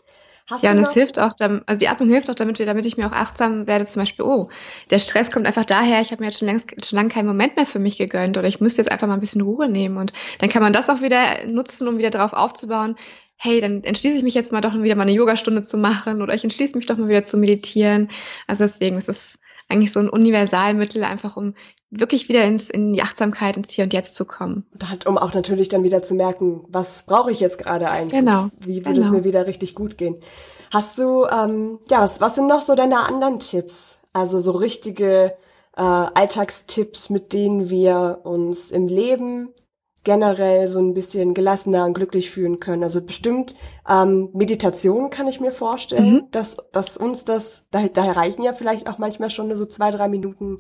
Hast 0.52 0.64
ja, 0.64 0.72
und 0.72 0.80
es 0.80 0.94
hilft 0.94 1.18
auch, 1.18 1.34
also 1.40 1.80
die 1.80 1.88
Atmung 1.88 2.10
hilft 2.10 2.30
auch 2.30 2.36
damit, 2.36 2.60
damit 2.60 2.86
ich 2.86 2.98
mir 2.98 3.08
auch 3.08 3.14
achtsam 3.14 3.68
werde, 3.68 3.86
zum 3.86 4.02
Beispiel, 4.02 4.26
oh, 4.26 4.50
der 4.90 5.00
Stress 5.00 5.32
kommt 5.32 5.48
einfach 5.48 5.64
daher, 5.64 6.02
ich 6.02 6.12
habe 6.12 6.22
mir 6.22 6.28
jetzt 6.28 6.40
schon 6.40 6.48
längst 6.48 6.86
schon 6.86 6.98
lange 6.98 7.10
keinen 7.10 7.28
Moment 7.28 7.56
mehr 7.56 7.66
für 7.66 7.80
mich 7.80 7.98
gegönnt 7.98 8.38
oder 8.38 8.48
ich 8.48 8.60
müsste 8.60 8.82
jetzt 8.82 8.92
einfach 8.92 9.08
mal 9.08 9.14
ein 9.14 9.22
bisschen 9.22 9.42
Ruhe 9.42 9.70
nehmen 9.70 9.96
und 9.98 10.12
dann 10.40 10.50
kann 10.50 10.62
man 10.62 10.74
das 10.74 10.90
auch 10.90 11.02
wieder 11.02 11.46
nutzen, 11.48 11.88
um 11.88 11.98
wieder 11.98 12.10
darauf 12.10 12.34
aufzubauen, 12.34 12.98
hey, 13.38 13.62
dann 13.62 13.84
entschließe 13.84 14.18
ich 14.18 14.24
mich 14.24 14.36
jetzt 14.36 14.52
mal 14.52 14.62
doch 14.62 14.76
wieder 14.76 14.96
mal 14.96 15.04
eine 15.04 15.14
Yogastunde 15.14 15.64
zu 15.64 15.78
machen 15.78 16.22
oder 16.22 16.34
ich 16.34 16.44
entschließe 16.44 16.76
mich 16.76 16.86
doch 16.86 16.98
mal 16.98 17.08
wieder 17.08 17.24
zu 17.24 17.38
meditieren. 17.38 18.10
Also 18.46 18.66
deswegen 18.66 18.98
ist 18.98 19.10
es 19.10 19.40
eigentlich 19.72 19.92
so 19.92 20.00
ein 20.00 20.10
Universalmittel, 20.10 21.04
einfach 21.04 21.38
um 21.38 21.54
wirklich 21.90 22.30
wieder 22.30 22.44
ins, 22.46 22.70
in 22.70 22.94
die 22.94 23.02
Achtsamkeit, 23.02 23.58
ins 23.58 23.72
Hier 23.72 23.84
und 23.86 23.94
Jetzt 23.94 24.16
zu 24.16 24.26
kommen. 24.26 24.66
Und 24.92 25.06
um 25.06 25.18
auch 25.18 25.34
natürlich 25.34 25.70
dann 25.70 25.84
wieder 25.84 26.04
zu 26.04 26.16
merken, 26.16 26.64
was 26.70 27.04
brauche 27.04 27.32
ich 27.32 27.40
jetzt 27.40 27.58
gerade 27.58 27.90
eigentlich? 27.90 28.20
Genau. 28.20 28.50
Wie 28.60 28.86
würde 28.86 28.96
genau. 28.96 29.06
es 29.06 29.12
mir 29.12 29.24
wieder 29.24 29.48
richtig 29.48 29.76
gut 29.76 29.98
gehen? 29.98 30.18
Hast 30.72 30.98
du, 30.98 31.26
ähm, 31.26 31.80
ja, 31.90 32.02
was, 32.02 32.22
was 32.22 32.36
sind 32.36 32.48
noch 32.48 32.62
so 32.62 32.76
deine 32.76 33.00
anderen 33.00 33.40
Tipps? 33.40 34.00
Also 34.14 34.40
so 34.40 34.52
richtige 34.52 35.34
äh, 35.76 35.82
Alltagstipps, 35.82 37.10
mit 37.10 37.34
denen 37.34 37.70
wir 37.70 38.20
uns 38.24 38.72
im 38.72 38.88
Leben 38.88 39.50
generell 40.04 40.68
so 40.68 40.80
ein 40.80 40.94
bisschen 40.94 41.34
gelassener 41.34 41.86
und 41.86 41.94
glücklich 41.94 42.32
fühlen 42.32 42.60
können. 42.60 42.84
Also 42.84 43.06
bestimmt 43.06 43.56
ähm, 43.88 44.30
Meditation 44.34 45.10
kann 45.10 45.28
ich 45.28 45.40
mir 45.40 45.52
vorstellen, 45.52 46.14
mhm. 46.14 46.24
dass, 46.32 46.58
dass 46.72 46.98
uns 46.98 47.24
das, 47.24 47.68
da, 47.72 47.88
da 47.88 48.12
reichen 48.12 48.44
ja 48.44 48.54
vielleicht 48.54 48.90
auch 48.90 48.98
manchmal 48.98 49.30
schon 49.30 49.54
so 49.54 49.66
zwei, 49.66 49.92
drei 49.92 50.08
Minuten 50.08 50.60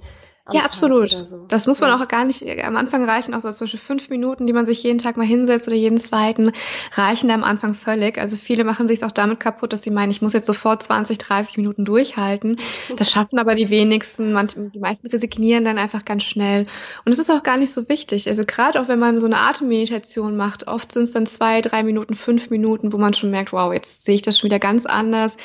ja, 0.51 0.63
absolut. 0.63 1.11
So. 1.11 1.45
Das 1.47 1.67
muss 1.67 1.79
man 1.81 1.91
auch 1.91 2.07
gar 2.07 2.25
nicht 2.25 2.45
am 2.63 2.75
Anfang 2.75 3.07
reichen, 3.07 3.33
auch 3.33 3.41
so 3.41 3.51
zum 3.51 3.65
Beispiel 3.65 3.79
fünf 3.79 4.09
Minuten, 4.09 4.47
die 4.47 4.53
man 4.53 4.65
sich 4.65 4.81
jeden 4.81 4.97
Tag 4.97 5.15
mal 5.15 5.25
hinsetzt 5.25 5.67
oder 5.67 5.77
jeden 5.77 5.99
zweiten, 5.99 6.51
reichen 6.93 7.27
da 7.27 7.35
am 7.35 7.43
Anfang 7.43 7.75
völlig. 7.75 8.17
Also 8.17 8.37
viele 8.37 8.63
machen 8.63 8.87
sich 8.87 9.03
auch 9.03 9.11
damit 9.11 9.39
kaputt, 9.39 9.71
dass 9.71 9.83
sie 9.83 9.91
meinen, 9.91 10.09
ich 10.09 10.21
muss 10.21 10.33
jetzt 10.33 10.47
sofort 10.47 10.81
20, 10.81 11.19
30 11.19 11.57
Minuten 11.57 11.85
durchhalten. 11.85 12.57
Das 12.97 13.11
schaffen 13.11 13.37
aber 13.37 13.55
die 13.55 13.69
wenigsten. 13.69 14.33
Manch, 14.33 14.55
die 14.55 14.79
meisten 14.79 15.07
resignieren 15.07 15.63
dann 15.63 15.77
einfach 15.77 16.05
ganz 16.05 16.23
schnell. 16.23 16.65
Und 17.05 17.11
es 17.11 17.19
ist 17.19 17.29
auch 17.29 17.43
gar 17.43 17.57
nicht 17.57 17.71
so 17.71 17.87
wichtig. 17.87 18.27
Also 18.27 18.43
gerade 18.45 18.81
auch 18.81 18.87
wenn 18.87 18.99
man 18.99 19.19
so 19.19 19.27
eine 19.27 19.39
Atemmeditation 19.39 20.35
macht, 20.35 20.67
oft 20.67 20.91
sind 20.91 21.03
es 21.03 21.11
dann 21.11 21.27
zwei, 21.27 21.61
drei 21.61 21.83
Minuten, 21.83 22.15
fünf 22.15 22.49
Minuten, 22.49 22.93
wo 22.93 22.97
man 22.97 23.13
schon 23.13 23.29
merkt, 23.29 23.53
wow, 23.53 23.71
jetzt 23.71 24.05
sehe 24.05 24.15
ich 24.15 24.23
das 24.23 24.39
schon 24.39 24.49
wieder 24.49 24.59
ganz 24.59 24.87
anders. 24.87 25.37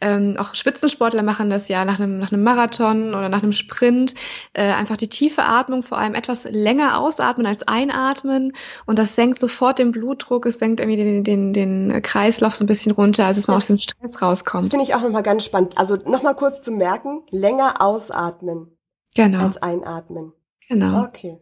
Ähm, 0.00 0.36
auch 0.38 0.54
Spitzensportler 0.54 1.22
machen 1.22 1.50
das 1.50 1.68
ja 1.68 1.84
nach 1.84 2.00
einem, 2.00 2.18
nach 2.18 2.32
einem 2.32 2.42
Marathon 2.42 3.14
oder 3.14 3.28
nach 3.28 3.42
einem 3.42 3.52
Sprint 3.52 4.14
äh, 4.52 4.62
einfach 4.62 4.96
die 4.96 5.08
tiefe 5.08 5.42
Atmung, 5.42 5.82
vor 5.82 5.98
allem 5.98 6.14
etwas 6.14 6.44
länger 6.44 6.98
ausatmen 7.00 7.46
als 7.46 7.66
einatmen 7.66 8.52
und 8.86 8.98
das 8.98 9.14
senkt 9.16 9.40
sofort 9.40 9.78
den 9.78 9.92
Blutdruck, 9.92 10.46
es 10.46 10.58
senkt 10.58 10.80
irgendwie 10.80 11.22
den, 11.22 11.24
den, 11.24 11.52
den 11.52 12.02
Kreislauf 12.02 12.56
so 12.56 12.64
ein 12.64 12.66
bisschen 12.66 12.92
runter, 12.92 13.26
als 13.26 13.36
es 13.36 13.48
mal 13.48 13.56
aus 13.56 13.66
dem 13.66 13.76
Stress 13.76 14.22
rauskommt. 14.22 14.64
Das 14.64 14.70
finde 14.70 14.84
ich 14.84 14.94
auch 14.94 15.02
nochmal 15.02 15.22
ganz 15.22 15.44
spannend. 15.44 15.78
Also 15.78 15.96
nochmal 15.96 16.34
kurz 16.34 16.62
zu 16.62 16.72
merken, 16.72 17.22
länger 17.30 17.80
ausatmen 17.80 18.76
genau. 19.14 19.40
als 19.40 19.56
einatmen. 19.56 20.32
Genau. 20.68 21.04
Okay. 21.04 21.38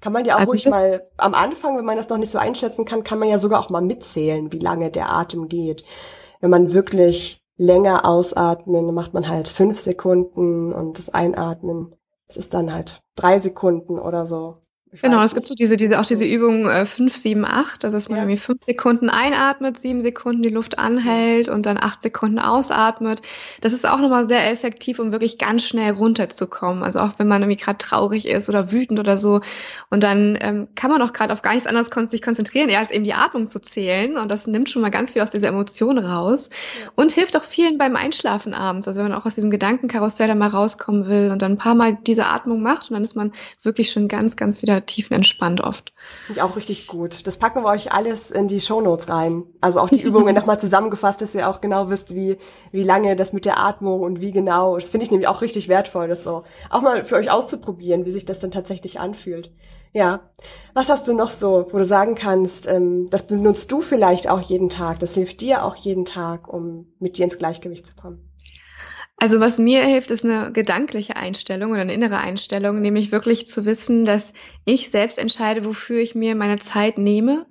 Kann 0.00 0.14
man 0.14 0.24
ja 0.24 0.36
auch 0.36 0.40
also 0.40 0.52
ruhig 0.52 0.66
mal 0.66 1.06
am 1.18 1.34
Anfang, 1.34 1.76
wenn 1.76 1.84
man 1.84 1.96
das 1.96 2.08
noch 2.08 2.16
nicht 2.16 2.30
so 2.30 2.38
einschätzen 2.38 2.86
kann, 2.86 3.04
kann 3.04 3.18
man 3.18 3.28
ja 3.28 3.36
sogar 3.36 3.60
auch 3.60 3.68
mal 3.68 3.82
mitzählen, 3.82 4.50
wie 4.52 4.58
lange 4.58 4.90
der 4.90 5.10
Atem 5.10 5.48
geht. 5.48 5.84
Wenn 6.40 6.50
man 6.50 6.72
wirklich 6.72 7.44
länger 7.58 8.06
ausatmen, 8.06 8.86
dann 8.86 8.94
macht 8.94 9.12
man 9.12 9.28
halt 9.28 9.48
fünf 9.48 9.78
Sekunden 9.78 10.72
und 10.72 10.96
das 10.96 11.10
Einatmen 11.10 11.94
es 12.30 12.36
ist 12.36 12.54
dann 12.54 12.72
halt 12.72 13.02
drei 13.16 13.38
Sekunden 13.38 13.98
oder 13.98 14.24
so. 14.24 14.58
Ich 14.92 15.02
genau, 15.02 15.22
es 15.22 15.34
gibt 15.34 15.46
so 15.46 15.54
diese, 15.54 15.76
diese, 15.76 16.00
auch 16.00 16.04
diese 16.04 16.24
Übung 16.24 16.66
äh, 16.66 16.84
5, 16.84 17.14
7, 17.14 17.44
8, 17.44 17.84
also 17.84 17.96
dass 17.96 18.08
man 18.08 18.18
ja. 18.18 18.24
irgendwie 18.24 18.40
fünf 18.40 18.60
Sekunden 18.60 19.08
einatmet, 19.08 19.78
sieben 19.78 20.02
Sekunden 20.02 20.42
die 20.42 20.48
Luft 20.48 20.80
anhält 20.80 21.48
und 21.48 21.64
dann 21.64 21.78
acht 21.80 22.02
Sekunden 22.02 22.40
ausatmet. 22.40 23.22
Das 23.60 23.72
ist 23.72 23.88
auch 23.88 24.00
nochmal 24.00 24.26
sehr 24.26 24.50
effektiv, 24.50 24.98
um 24.98 25.12
wirklich 25.12 25.38
ganz 25.38 25.64
schnell 25.64 25.92
runterzukommen. 25.92 26.82
Also 26.82 26.98
auch 27.00 27.12
wenn 27.18 27.28
man 27.28 27.42
irgendwie 27.42 27.62
gerade 27.62 27.78
traurig 27.78 28.26
ist 28.26 28.48
oder 28.48 28.72
wütend 28.72 28.98
oder 28.98 29.16
so. 29.16 29.42
Und 29.90 30.02
dann 30.02 30.36
ähm, 30.40 30.66
kann 30.74 30.90
man 30.90 31.02
auch 31.02 31.12
gerade 31.12 31.32
auf 31.32 31.42
gar 31.42 31.52
nichts 31.52 31.68
anderes 31.68 31.92
kon 31.92 32.08
sich 32.08 32.20
konzentrieren, 32.20 32.68
eher 32.68 32.80
als 32.80 32.90
eben 32.90 33.04
die 33.04 33.14
Atmung 33.14 33.46
zu 33.46 33.60
zählen. 33.60 34.16
Und 34.16 34.28
das 34.28 34.48
nimmt 34.48 34.70
schon 34.70 34.82
mal 34.82 34.90
ganz 34.90 35.12
viel 35.12 35.22
aus 35.22 35.30
dieser 35.30 35.48
Emotion 35.48 35.98
raus. 35.98 36.50
Ja. 36.82 36.90
Und 36.96 37.12
hilft 37.12 37.36
auch 37.36 37.44
vielen 37.44 37.78
beim 37.78 37.94
Einschlafen 37.94 38.54
abends. 38.54 38.88
Also 38.88 39.00
wenn 39.00 39.10
man 39.10 39.20
auch 39.20 39.26
aus 39.26 39.36
diesem 39.36 39.52
Gedankenkarussell 39.52 40.26
dann 40.26 40.38
mal 40.38 40.48
rauskommen 40.48 41.06
will 41.06 41.30
und 41.30 41.42
dann 41.42 41.52
ein 41.52 41.58
paar 41.58 41.76
Mal 41.76 41.96
diese 42.08 42.26
Atmung 42.26 42.60
macht 42.60 42.90
und 42.90 42.94
dann 42.94 43.04
ist 43.04 43.14
man 43.14 43.30
wirklich 43.62 43.90
schon 43.90 44.08
ganz, 44.08 44.34
ganz 44.34 44.62
wieder 44.62 44.79
tiefenentspannt 44.86 45.60
oft. 45.60 45.92
Finde 46.26 46.40
ich 46.40 46.42
auch 46.42 46.56
richtig 46.56 46.86
gut. 46.86 47.26
Das 47.26 47.36
packen 47.36 47.62
wir 47.62 47.68
euch 47.68 47.92
alles 47.92 48.30
in 48.30 48.48
die 48.48 48.60
Shownotes 48.60 49.08
rein. 49.08 49.44
Also 49.60 49.80
auch 49.80 49.88
die 49.88 50.00
Übungen 50.02 50.34
nochmal 50.36 50.60
zusammengefasst, 50.60 51.20
dass 51.20 51.34
ihr 51.34 51.48
auch 51.48 51.60
genau 51.60 51.90
wisst, 51.90 52.14
wie, 52.14 52.38
wie 52.72 52.82
lange 52.82 53.16
das 53.16 53.32
mit 53.32 53.44
der 53.44 53.58
Atmung 53.58 54.00
und 54.00 54.20
wie 54.20 54.32
genau. 54.32 54.76
Das 54.76 54.88
finde 54.88 55.04
ich 55.04 55.10
nämlich 55.10 55.28
auch 55.28 55.42
richtig 55.42 55.68
wertvoll, 55.68 56.08
das 56.08 56.22
so 56.22 56.44
auch 56.70 56.80
mal 56.80 57.04
für 57.04 57.16
euch 57.16 57.30
auszuprobieren, 57.30 58.04
wie 58.04 58.10
sich 58.10 58.24
das 58.24 58.40
dann 58.40 58.50
tatsächlich 58.50 59.00
anfühlt. 59.00 59.50
Ja. 59.92 60.20
Was 60.72 60.88
hast 60.88 61.08
du 61.08 61.14
noch 61.14 61.30
so, 61.30 61.66
wo 61.70 61.78
du 61.78 61.84
sagen 61.84 62.14
kannst, 62.14 62.68
ähm, 62.68 63.08
das 63.10 63.26
benutzt 63.26 63.72
du 63.72 63.80
vielleicht 63.80 64.28
auch 64.28 64.40
jeden 64.40 64.68
Tag, 64.68 65.00
das 65.00 65.14
hilft 65.14 65.40
dir 65.40 65.64
auch 65.64 65.74
jeden 65.74 66.04
Tag, 66.04 66.48
um 66.48 66.86
mit 67.00 67.18
dir 67.18 67.24
ins 67.24 67.38
Gleichgewicht 67.38 67.86
zu 67.86 67.94
kommen? 67.96 68.29
Also 69.20 69.38
was 69.38 69.58
mir 69.58 69.84
hilft, 69.84 70.10
ist 70.10 70.24
eine 70.24 70.50
gedankliche 70.50 71.14
Einstellung 71.14 71.72
oder 71.72 71.82
eine 71.82 71.92
innere 71.92 72.18
Einstellung, 72.18 72.80
nämlich 72.80 73.12
wirklich 73.12 73.46
zu 73.46 73.66
wissen, 73.66 74.06
dass 74.06 74.32
ich 74.64 74.90
selbst 74.90 75.18
entscheide, 75.18 75.64
wofür 75.66 76.00
ich 76.00 76.14
mir 76.14 76.34
meine 76.34 76.58
Zeit 76.58 76.96
nehme. 76.96 77.46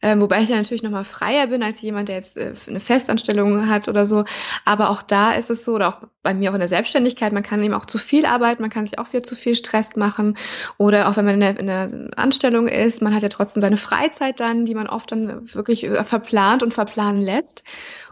Ähm, 0.00 0.20
wobei 0.20 0.42
ich 0.42 0.48
ja 0.48 0.56
natürlich 0.56 0.84
nochmal 0.84 1.04
freier 1.04 1.48
bin 1.48 1.62
als 1.62 1.80
jemand, 1.80 2.08
der 2.08 2.16
jetzt 2.16 2.36
äh, 2.36 2.54
eine 2.68 2.78
Festanstellung 2.78 3.68
hat 3.68 3.88
oder 3.88 4.06
so. 4.06 4.24
Aber 4.64 4.90
auch 4.90 5.02
da 5.02 5.32
ist 5.32 5.50
es 5.50 5.64
so, 5.64 5.74
oder 5.74 5.88
auch 5.88 6.08
bei 6.22 6.34
mir 6.34 6.50
auch 6.50 6.54
in 6.54 6.60
der 6.60 6.68
Selbstständigkeit, 6.68 7.32
man 7.32 7.42
kann 7.42 7.62
eben 7.62 7.74
auch 7.74 7.86
zu 7.86 7.98
viel 7.98 8.24
arbeiten, 8.24 8.62
man 8.62 8.70
kann 8.70 8.86
sich 8.86 8.98
auch 9.00 9.08
wieder 9.12 9.24
zu 9.24 9.34
viel 9.34 9.56
Stress 9.56 9.96
machen. 9.96 10.36
Oder 10.76 11.08
auch 11.08 11.16
wenn 11.16 11.24
man 11.24 11.34
in 11.34 11.40
der, 11.40 11.58
in 11.58 11.66
der 11.66 12.10
Anstellung 12.16 12.68
ist, 12.68 13.02
man 13.02 13.12
hat 13.12 13.24
ja 13.24 13.28
trotzdem 13.28 13.60
seine 13.60 13.76
Freizeit 13.76 14.38
dann, 14.38 14.64
die 14.64 14.74
man 14.74 14.88
oft 14.88 15.10
dann 15.10 15.52
wirklich 15.52 15.82
äh, 15.84 16.04
verplant 16.04 16.62
und 16.62 16.74
verplanen 16.74 17.20
lässt. 17.20 17.64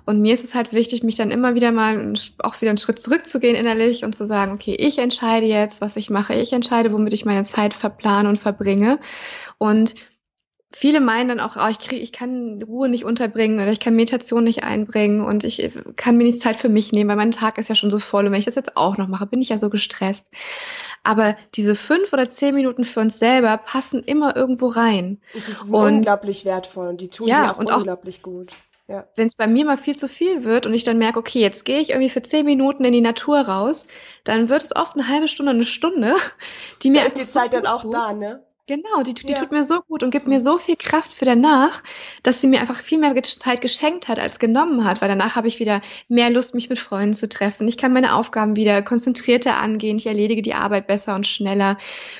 Und 0.06 0.20
mir 0.20 0.34
ist 0.34 0.44
es 0.44 0.54
halt 0.54 0.72
wichtig, 0.72 1.04
mich 1.04 1.16
dann 1.16 1.30
immer 1.30 1.54
wieder 1.54 1.70
mal 1.72 2.14
auch 2.38 2.60
wieder 2.60 2.70
einen 2.70 2.78
Schritt 2.78 2.98
zurückzugehen 2.98 3.56
innerlich 3.56 4.04
und 4.04 4.14
zu 4.14 4.24
sagen, 4.24 4.52
okay, 4.52 4.76
ich 4.78 4.98
entscheide 4.98 5.46
jetzt, 5.46 5.80
was 5.80 5.96
ich 5.96 6.10
mache. 6.10 6.34
Ich 6.34 6.52
entscheide, 6.52 6.92
womit 6.92 7.12
ich 7.12 7.24
meine 7.24 7.44
Zeit 7.44 7.74
verplane 7.74 8.28
und 8.28 8.38
verbringe. 8.38 8.98
Und 9.58 9.94
viele 10.76 11.00
meinen 11.00 11.30
dann 11.30 11.40
auch, 11.40 11.56
oh, 11.56 11.68
ich 11.70 11.78
krieg, 11.78 12.02
ich 12.02 12.12
kann 12.12 12.62
Ruhe 12.62 12.90
nicht 12.90 13.06
unterbringen 13.06 13.58
oder 13.58 13.72
ich 13.72 13.80
kann 13.80 13.96
Meditation 13.96 14.44
nicht 14.44 14.62
einbringen 14.62 15.22
und 15.24 15.42
ich 15.42 15.70
kann 15.96 16.18
mir 16.18 16.24
nicht 16.24 16.38
Zeit 16.38 16.56
für 16.56 16.68
mich 16.68 16.92
nehmen, 16.92 17.08
weil 17.08 17.16
mein 17.16 17.30
Tag 17.30 17.56
ist 17.56 17.70
ja 17.70 17.74
schon 17.74 17.90
so 17.90 17.98
voll 17.98 18.26
und 18.26 18.32
wenn 18.32 18.38
ich 18.38 18.44
das 18.44 18.56
jetzt 18.56 18.76
auch 18.76 18.98
noch 18.98 19.08
mache, 19.08 19.24
bin 19.24 19.40
ich 19.40 19.48
ja 19.48 19.56
so 19.56 19.70
gestresst. 19.70 20.26
Aber 21.02 21.34
diese 21.54 21.74
fünf 21.74 22.12
oder 22.12 22.28
zehn 22.28 22.54
Minuten 22.54 22.84
für 22.84 23.00
uns 23.00 23.18
selber 23.18 23.56
passen 23.56 24.02
immer 24.04 24.36
irgendwo 24.36 24.66
rein. 24.66 25.18
Und 25.32 25.48
die 25.48 25.52
sind 25.52 25.74
und, 25.74 25.94
unglaublich 25.94 26.44
wertvoll 26.44 26.88
und 26.88 27.00
die 27.00 27.08
tun 27.08 27.26
ja, 27.26 27.54
auch 27.54 27.58
unglaublich 27.58 28.18
auch, 28.18 28.24
gut. 28.24 28.52
Ja. 28.86 29.06
Wenn 29.16 29.28
es 29.28 29.34
bei 29.34 29.46
mir 29.46 29.64
mal 29.64 29.78
viel 29.78 29.96
zu 29.96 30.08
viel 30.08 30.44
wird 30.44 30.66
und 30.66 30.74
ich 30.74 30.84
dann 30.84 30.98
merke, 30.98 31.18
okay, 31.18 31.40
jetzt 31.40 31.64
gehe 31.64 31.80
ich 31.80 31.90
irgendwie 31.90 32.10
für 32.10 32.22
zehn 32.22 32.44
Minuten 32.44 32.84
in 32.84 32.92
die 32.92 33.00
Natur 33.00 33.40
raus, 33.40 33.86
dann 34.24 34.50
wird 34.50 34.62
es 34.62 34.76
oft 34.76 34.94
eine 34.94 35.08
halbe 35.08 35.26
Stunde, 35.26 35.52
eine 35.52 35.64
Stunde, 35.64 36.16
die 36.82 36.90
mir 36.90 37.00
da 37.00 37.06
ist 37.06 37.18
die 37.18 37.24
Zeit 37.24 37.54
dann 37.54 37.66
auch 37.66 37.80
tut. 37.80 37.94
da, 37.94 38.12
ne? 38.12 38.45
Genau, 38.68 39.04
die, 39.04 39.14
die 39.14 39.32
ja. 39.32 39.38
tut 39.38 39.52
mir 39.52 39.62
so 39.62 39.80
gut 39.80 40.02
und 40.02 40.10
gibt 40.10 40.26
mir 40.26 40.40
so 40.40 40.58
viel 40.58 40.74
Kraft 40.74 41.12
für 41.12 41.24
danach, 41.24 41.84
dass 42.24 42.40
sie 42.40 42.48
mir 42.48 42.60
einfach 42.60 42.80
viel 42.80 42.98
mehr 42.98 43.14
Zeit 43.22 43.60
geschenkt 43.60 44.08
hat 44.08 44.18
als 44.18 44.40
genommen 44.40 44.84
hat, 44.84 45.00
weil 45.00 45.08
danach 45.08 45.36
habe 45.36 45.46
ich 45.46 45.60
wieder 45.60 45.82
mehr 46.08 46.30
Lust, 46.30 46.52
mich 46.52 46.68
mit 46.68 46.80
Freunden 46.80 47.14
zu 47.14 47.28
treffen. 47.28 47.68
Ich 47.68 47.78
kann 47.78 47.92
meine 47.92 48.16
Aufgaben 48.16 48.56
wieder 48.56 48.82
konzentrierter 48.82 49.58
angehen, 49.58 49.98
ich 49.98 50.06
erledige 50.06 50.42
die 50.42 50.54
Arbeit 50.54 50.88
besser 50.88 51.14
und 51.14 51.28
schneller. 51.28 51.78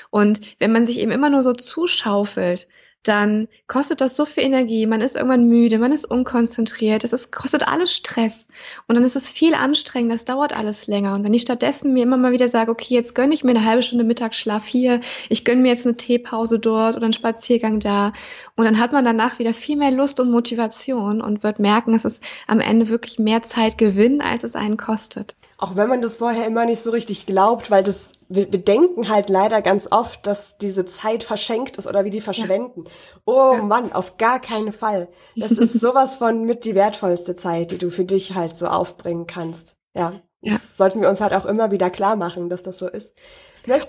Und 0.09 0.39
wenn 0.57 0.71
man 0.71 0.85
sich 0.85 0.99
eben 0.99 1.11
immer 1.11 1.29
nur 1.29 1.43
so 1.43 1.51
zuschaufelt, 1.51 2.69
dann 3.07 3.47
kostet 3.67 4.01
das 4.01 4.15
so 4.15 4.25
viel 4.25 4.43
Energie, 4.43 4.85
man 4.85 5.01
ist 5.01 5.15
irgendwann 5.15 5.47
müde, 5.47 5.79
man 5.79 5.91
ist 5.91 6.05
unkonzentriert, 6.05 7.03
es 7.03 7.31
kostet 7.31 7.67
alles 7.67 7.91
Stress. 7.91 8.47
Und 8.87 8.95
dann 8.95 9.03
ist 9.03 9.15
es 9.15 9.29
viel 9.29 9.53
anstrengender, 9.53 10.15
das 10.15 10.25
dauert 10.25 10.55
alles 10.55 10.87
länger. 10.87 11.13
Und 11.13 11.23
wenn 11.23 11.33
ich 11.33 11.43
stattdessen 11.43 11.93
mir 11.93 12.03
immer 12.03 12.17
mal 12.17 12.31
wieder 12.31 12.49
sage, 12.49 12.71
okay, 12.71 12.93
jetzt 12.93 13.15
gönne 13.15 13.33
ich 13.33 13.43
mir 13.43 13.51
eine 13.51 13.65
halbe 13.65 13.83
Stunde 13.83 14.03
Mittagsschlaf 14.03 14.65
hier, 14.65 15.01
ich 15.29 15.45
gönne 15.45 15.61
mir 15.61 15.69
jetzt 15.69 15.85
eine 15.85 15.97
Teepause 15.97 16.59
dort 16.59 16.95
oder 16.95 17.05
einen 17.05 17.13
Spaziergang 17.13 17.79
da. 17.79 18.13
Und 18.55 18.65
dann 18.65 18.79
hat 18.79 18.91
man 18.91 19.05
danach 19.05 19.39
wieder 19.39 19.53
viel 19.53 19.77
mehr 19.77 19.91
Lust 19.91 20.19
und 20.19 20.31
Motivation 20.31 21.21
und 21.21 21.43
wird 21.43 21.59
merken, 21.59 21.93
dass 21.93 22.05
es 22.05 22.19
am 22.47 22.59
Ende 22.59 22.89
wirklich 22.89 23.19
mehr 23.19 23.43
Zeit 23.43 23.77
gewinnt, 23.77 24.21
als 24.23 24.43
es 24.43 24.55
einen 24.55 24.77
kostet. 24.77 25.35
Auch 25.59 25.75
wenn 25.75 25.89
man 25.89 26.03
das 26.03 26.17
vorher 26.17 26.45
immer 26.45 26.65
nicht 26.65 26.81
so 26.81 26.91
richtig 26.91 27.25
glaubt, 27.25 27.71
weil 27.71 27.83
das, 27.83 28.11
wir, 28.29 28.51
wir 28.51 28.59
denken 28.59 29.09
halt 29.09 29.29
leider 29.29 29.63
ganz 29.63 29.91
oft, 29.91 30.27
dass 30.27 30.59
diese 30.59 30.85
Zeit 30.85 31.23
verschenkt 31.23 31.77
ist 31.77 31.87
oder 31.87 32.05
wie 32.05 32.11
die 32.11 32.21
verschwenden. 32.21 32.83
Ja. 32.85 32.91
Oh 33.25 33.53
ja. 33.53 33.63
Mann, 33.63 33.91
auf 33.91 34.17
gar 34.17 34.39
keinen 34.39 34.71
Fall. 34.71 35.07
Das 35.35 35.53
ist 35.53 35.73
sowas 35.79 36.17
von 36.17 36.43
mit 36.43 36.63
die 36.63 36.75
wertvollste 36.75 37.35
Zeit, 37.35 37.71
die 37.71 37.79
du 37.79 37.89
für 37.89 38.05
dich 38.05 38.35
halt 38.35 38.55
so 38.55 38.67
aufbringen 38.67 39.25
kannst. 39.25 39.77
Ja. 39.95 40.13
ja. 40.41 40.53
Das 40.53 40.77
sollten 40.77 41.01
wir 41.01 41.09
uns 41.09 41.21
halt 41.21 41.33
auch 41.33 41.45
immer 41.45 41.71
wieder 41.71 41.89
klar 41.89 42.15
machen, 42.15 42.49
dass 42.49 42.61
das 42.61 42.77
so 42.77 42.87
ist. 42.87 43.13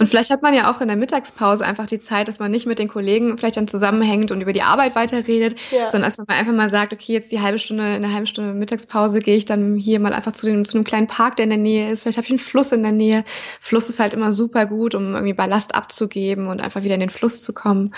Und 0.00 0.08
vielleicht 0.08 0.30
hat 0.30 0.42
man 0.42 0.54
ja 0.54 0.70
auch 0.70 0.80
in 0.80 0.88
der 0.88 0.96
Mittagspause 0.96 1.64
einfach 1.64 1.86
die 1.86 2.00
Zeit, 2.00 2.28
dass 2.28 2.38
man 2.38 2.50
nicht 2.50 2.66
mit 2.66 2.78
den 2.78 2.88
Kollegen 2.88 3.38
vielleicht 3.38 3.56
dann 3.56 3.68
zusammenhängt 3.68 4.30
und 4.30 4.40
über 4.40 4.52
die 4.52 4.62
Arbeit 4.62 4.94
weiterredet, 4.94 5.58
ja. 5.70 5.88
sondern 5.90 6.10
dass 6.10 6.18
man 6.18 6.26
einfach 6.28 6.52
mal 6.52 6.68
sagt, 6.68 6.92
okay, 6.92 7.12
jetzt 7.12 7.30
die 7.30 7.40
halbe 7.40 7.58
Stunde, 7.58 7.96
in 7.96 8.02
der 8.02 8.12
halben 8.12 8.26
Stunde 8.26 8.54
Mittagspause 8.54 9.20
gehe 9.20 9.36
ich 9.36 9.44
dann 9.44 9.76
hier 9.76 10.00
mal 10.00 10.12
einfach 10.12 10.32
zu, 10.32 10.46
dem, 10.46 10.64
zu 10.64 10.76
einem 10.76 10.84
kleinen 10.84 11.06
Park, 11.06 11.36
der 11.36 11.44
in 11.44 11.50
der 11.50 11.58
Nähe 11.58 11.90
ist. 11.90 12.02
Vielleicht 12.02 12.18
habe 12.18 12.26
ich 12.26 12.32
einen 12.32 12.38
Fluss 12.38 12.72
in 12.72 12.82
der 12.82 12.92
Nähe. 12.92 13.24
Fluss 13.60 13.88
ist 13.88 14.00
halt 14.00 14.14
immer 14.14 14.32
super 14.32 14.66
gut, 14.66 14.94
um 14.94 15.14
irgendwie 15.14 15.34
Ballast 15.34 15.74
abzugeben 15.74 16.48
und 16.48 16.60
einfach 16.60 16.82
wieder 16.82 16.94
in 16.94 17.00
den 17.00 17.08
Fluss 17.08 17.42
zu 17.42 17.52
kommen. 17.52 17.94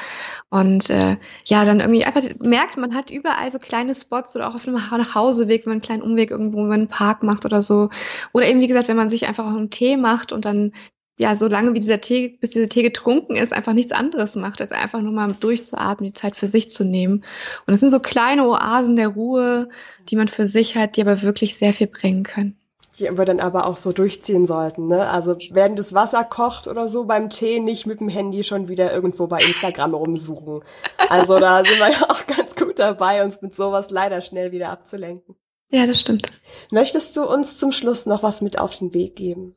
Und 0.51 0.91
äh, 0.91 1.17
ja, 1.45 1.65
dann 1.65 1.81
irgendwie 1.81 2.05
einfach 2.05 2.23
merkt, 2.41 2.77
man 2.77 2.95
hat 2.95 3.11
überall 3.11 3.51
so 3.51 3.59
kleine 3.59 3.95
Spots 3.95 4.37
oder 4.37 4.49
auch 4.49 4.55
auf 4.55 4.67
einem 4.67 4.77
Nachhauseweg, 4.77 5.65
wenn 5.65 5.71
man 5.71 5.75
einen 5.77 5.81
kleinen 5.81 6.03
Umweg 6.03 6.31
irgendwo 6.31 6.65
in 6.65 6.73
einen 6.73 6.89
Park 6.89 7.23
macht 7.23 7.45
oder 7.45 7.63
so. 7.63 7.89
Oder 8.33 8.49
eben, 8.49 8.61
wie 8.61 8.69
gesagt, 8.69 8.89
wenn 8.89 8.97
man 8.97 9.09
sich 9.09 9.27
einfach 9.27 9.47
auch 9.47 9.57
einen 9.57 9.71
Tee 9.71 9.97
macht 9.97 10.33
und 10.33 10.45
dann 10.45 10.73
ja, 11.19 11.35
so 11.35 11.49
lange 11.49 11.75
wie 11.75 11.81
dieser 11.81 12.01
Tee, 12.01 12.39
bis 12.41 12.51
dieser 12.51 12.69
Tee 12.69 12.83
getrunken 12.83 13.37
ist, 13.37 13.53
einfach 13.53 13.75
nichts 13.75 13.93
anderes 13.93 14.37
macht, 14.37 14.61
als 14.63 14.73
einfach 14.73 15.01
nur 15.01 15.13
mal 15.13 15.35
durchzuatmen, 15.39 16.13
die 16.13 16.19
Zeit 16.19 16.35
für 16.37 16.47
sich 16.47 16.71
zu 16.71 16.85
nehmen. 16.85 17.25
Und 17.67 17.75
es 17.75 17.81
sind 17.81 17.91
so 17.91 18.01
kleine 18.01 18.47
Oasen 18.49 18.97
der 18.97 19.09
Ruhe, 19.09 19.69
die 20.09 20.17
man 20.17 20.29
für 20.29 20.47
sich 20.47 20.77
hat, 20.77 20.97
die 20.97 21.03
aber 21.03 21.23
wirklich 21.23 21.57
sehr 21.57 21.75
viel 21.75 21.89
bringen 21.89 22.23
können 22.23 22.57
die 23.01 23.17
wir 23.17 23.25
dann 23.25 23.41
aber 23.41 23.67
auch 23.67 23.77
so 23.77 23.93
durchziehen 23.93 24.47
sollten. 24.47 24.87
Ne? 24.87 25.09
Also 25.09 25.37
während 25.51 25.79
das 25.79 25.95
Wasser 25.95 26.25
kocht 26.25 26.69
oder 26.69 26.89
so 26.89 27.05
beim 27.05 27.31
Tee 27.31 27.61
nicht 27.61 27.87
mit 27.87 28.01
dem 28.01 28.09
Handy 28.09 28.45
schon 28.45 28.69
wieder 28.69 28.93
irgendwo 28.93 29.27
bei 29.27 29.41
Instagram 29.41 29.95
rumsuchen. 29.95 30.63
Also 31.09 31.39
da 31.39 31.65
sind 31.65 31.79
wir 31.79 31.91
ja 31.93 32.03
auch 32.09 32.27
ganz 32.27 32.55
gut 32.55 32.79
dabei, 32.79 33.25
uns 33.25 33.41
mit 33.41 33.55
sowas 33.55 33.91
leider 33.91 34.21
schnell 34.21 34.53
wieder 34.53 34.71
abzulenken. 34.71 35.37
Ja, 35.71 35.87
das 35.87 36.01
stimmt. 36.01 36.27
Möchtest 36.71 37.17
du 37.17 37.25
uns 37.25 37.57
zum 37.57 37.73
Schluss 37.73 38.07
noch 38.07 38.23
was 38.23 38.43
mit 38.43 38.59
auf 38.59 38.77
den 38.77 38.93
Weg 38.93 39.17
geben? 39.17 39.55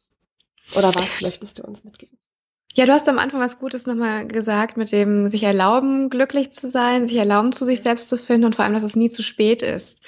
Oder 0.75 0.93
was 0.95 1.21
möchtest 1.21 1.59
du 1.59 1.63
uns 1.63 1.83
mitgeben? 1.83 2.17
Ja, 2.75 2.87
du 2.87 2.91
hast 2.91 3.07
am 3.07 3.19
Anfang 3.19 3.39
was 3.39 3.59
Gutes 3.59 3.85
nochmal 3.85 4.25
gesagt 4.25 4.77
mit 4.77 4.91
dem 4.91 5.27
sich 5.27 5.43
erlauben, 5.43 6.09
glücklich 6.09 6.51
zu 6.51 6.67
sein, 6.71 7.05
sich 7.05 7.17
erlauben, 7.17 7.51
zu 7.51 7.65
sich 7.65 7.81
selbst 7.81 8.09
zu 8.09 8.17
finden 8.17 8.45
und 8.45 8.55
vor 8.55 8.65
allem, 8.65 8.73
dass 8.73 8.81
es 8.81 8.95
nie 8.95 9.11
zu 9.11 9.21
spät 9.21 9.61
ist. 9.61 10.01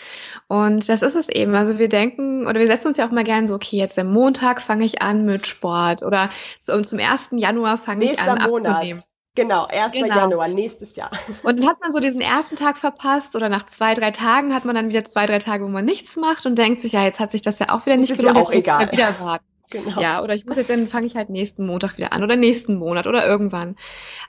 Und 0.47 0.89
das 0.89 1.03
ist 1.03 1.15
es 1.15 1.29
eben. 1.29 1.53
Also 1.53 1.77
wir 1.77 1.89
denken 1.89 2.47
oder 2.47 2.59
wir 2.59 2.67
setzen 2.67 2.87
uns 2.87 2.97
ja 2.97 3.07
auch 3.07 3.11
mal 3.11 3.23
gern 3.23 3.45
so, 3.45 3.53
okay, 3.53 3.77
jetzt 3.77 3.99
am 3.99 4.11
Montag 4.11 4.63
fange 4.63 4.83
ich 4.83 5.03
an 5.03 5.25
mit 5.25 5.45
Sport 5.45 6.01
oder 6.01 6.31
so, 6.59 6.79
zum 6.81 6.99
1. 6.99 7.29
Januar 7.33 7.77
fange 7.77 8.05
ich 8.05 8.19
an 8.19 8.49
Monat. 8.49 8.73
abzunehmen. 8.73 9.03
Genau, 9.35 9.65
1. 9.65 9.91
Genau. 9.91 10.15
Januar, 10.15 10.47
nächstes 10.47 10.95
Jahr. 10.95 11.11
Und 11.43 11.59
dann 11.59 11.67
hat 11.67 11.81
man 11.81 11.91
so 11.91 11.99
diesen 11.99 12.21
ersten 12.21 12.55
Tag 12.55 12.77
verpasst 12.77 13.35
oder 13.35 13.47
nach 13.47 13.65
zwei, 13.67 13.93
drei 13.93 14.09
Tagen 14.09 14.55
hat 14.55 14.65
man 14.65 14.73
dann 14.73 14.89
wieder 14.89 15.03
zwei, 15.03 15.27
drei 15.27 15.39
Tage, 15.39 15.65
wo 15.65 15.67
man 15.67 15.85
nichts 15.85 16.15
macht 16.15 16.45
und 16.47 16.55
denkt 16.55 16.81
sich, 16.81 16.93
ja, 16.93 17.03
jetzt 17.03 17.19
hat 17.19 17.31
sich 17.31 17.41
das 17.43 17.59
ja 17.59 17.67
auch 17.69 17.85
wieder 17.85 17.97
nicht 17.97 18.11
das 18.11 18.19
ist 18.19 18.25
ja 18.25 18.35
auch 18.35 18.51
egal. 18.51 18.91
Wieder 18.91 19.13
warten. 19.19 19.45
Genau. 19.71 19.99
Ja, 19.99 20.23
oder 20.23 20.35
ich 20.35 20.45
muss 20.45 20.57
jetzt, 20.57 20.69
dann 20.69 20.87
fange 20.87 21.07
ich 21.07 21.15
halt 21.15 21.29
nächsten 21.29 21.65
Montag 21.65 21.97
wieder 21.97 22.13
an 22.13 22.23
oder 22.23 22.35
nächsten 22.35 22.75
Monat 22.75 23.07
oder 23.07 23.25
irgendwann. 23.27 23.75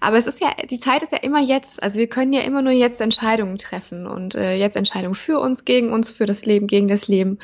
Aber 0.01 0.17
es 0.17 0.27
ist 0.27 0.43
ja, 0.43 0.55
die 0.69 0.79
Zeit 0.79 1.03
ist 1.03 1.13
ja 1.13 1.19
immer 1.19 1.41
jetzt. 1.41 1.83
Also 1.83 1.99
wir 1.99 2.09
können 2.09 2.33
ja 2.33 2.41
immer 2.41 2.63
nur 2.63 2.73
jetzt 2.73 3.01
Entscheidungen 3.01 3.59
treffen 3.59 4.07
und 4.07 4.35
äh, 4.35 4.55
jetzt 4.55 4.77
Entscheidungen 4.77 5.15
für 5.15 5.39
uns, 5.39 5.65
gegen 5.65 5.93
uns, 5.93 6.11
für 6.11 6.27
das 6.27 6.47
Leben, 6.47 6.67
gegen 6.67 6.89
das 6.89 7.09
Leben. 7.09 7.39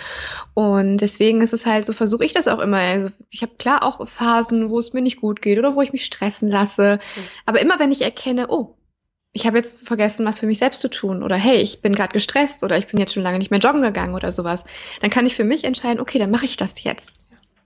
Und 0.55 0.98
deswegen 0.98 1.42
ist 1.42 1.52
es 1.52 1.66
halt 1.66 1.85
so, 1.85 1.92
versuche 1.92 2.24
ich 2.24 2.33
das 2.33 2.48
auch 2.48 2.61
immer. 2.61 2.78
Also 2.78 3.11
ich 3.31 3.42
habe 3.42 3.57
klar 3.59 3.83
auch 3.83 4.07
Phasen, 4.09 4.70
wo 4.70 4.78
es 4.78 4.92
mir 4.92 5.02
nicht 5.02 5.20
gut 5.20 5.42
geht 5.42 5.59
oder 5.59 5.74
wo 5.74 5.83
ich 5.83 5.92
mich 5.92 6.05
stressen 6.05 6.48
lasse. 6.48 6.98
Mhm. 7.16 7.22
Aber 7.46 7.61
immer 7.61 7.78
wenn 7.78 7.92
ich 7.92 8.02
erkenne, 8.02 8.46
oh, 8.48 8.74
ich 9.35 9.46
habe 9.46 9.57
jetzt 9.57 9.78
vergessen, 9.87 10.26
was 10.26 10.40
für 10.40 10.46
mich 10.46 10.59
selbst 10.59 10.81
zu 10.81 10.88
tun 10.88 11.22
oder 11.22 11.37
hey, 11.37 11.57
ich 11.57 11.81
bin 11.81 11.94
gerade 11.94 12.12
gestresst 12.12 12.64
oder 12.64 12.76
ich 12.76 12.87
bin 12.87 13.00
jetzt 13.00 13.14
schon 13.14 13.22
lange 13.22 13.38
nicht 13.38 13.50
mehr 13.50 13.61
joggen 13.61 13.83
gegangen 13.83 14.14
oder 14.14 14.31
sowas, 14.31 14.64
dann 15.00 15.11
kann 15.11 15.26
ich 15.26 15.35
für 15.35 15.44
mich 15.44 15.64
entscheiden, 15.64 16.00
okay, 16.00 16.18
dann 16.18 16.31
mache 16.31 16.44
ich 16.44 16.57
das 16.57 16.83
jetzt. 16.85 17.21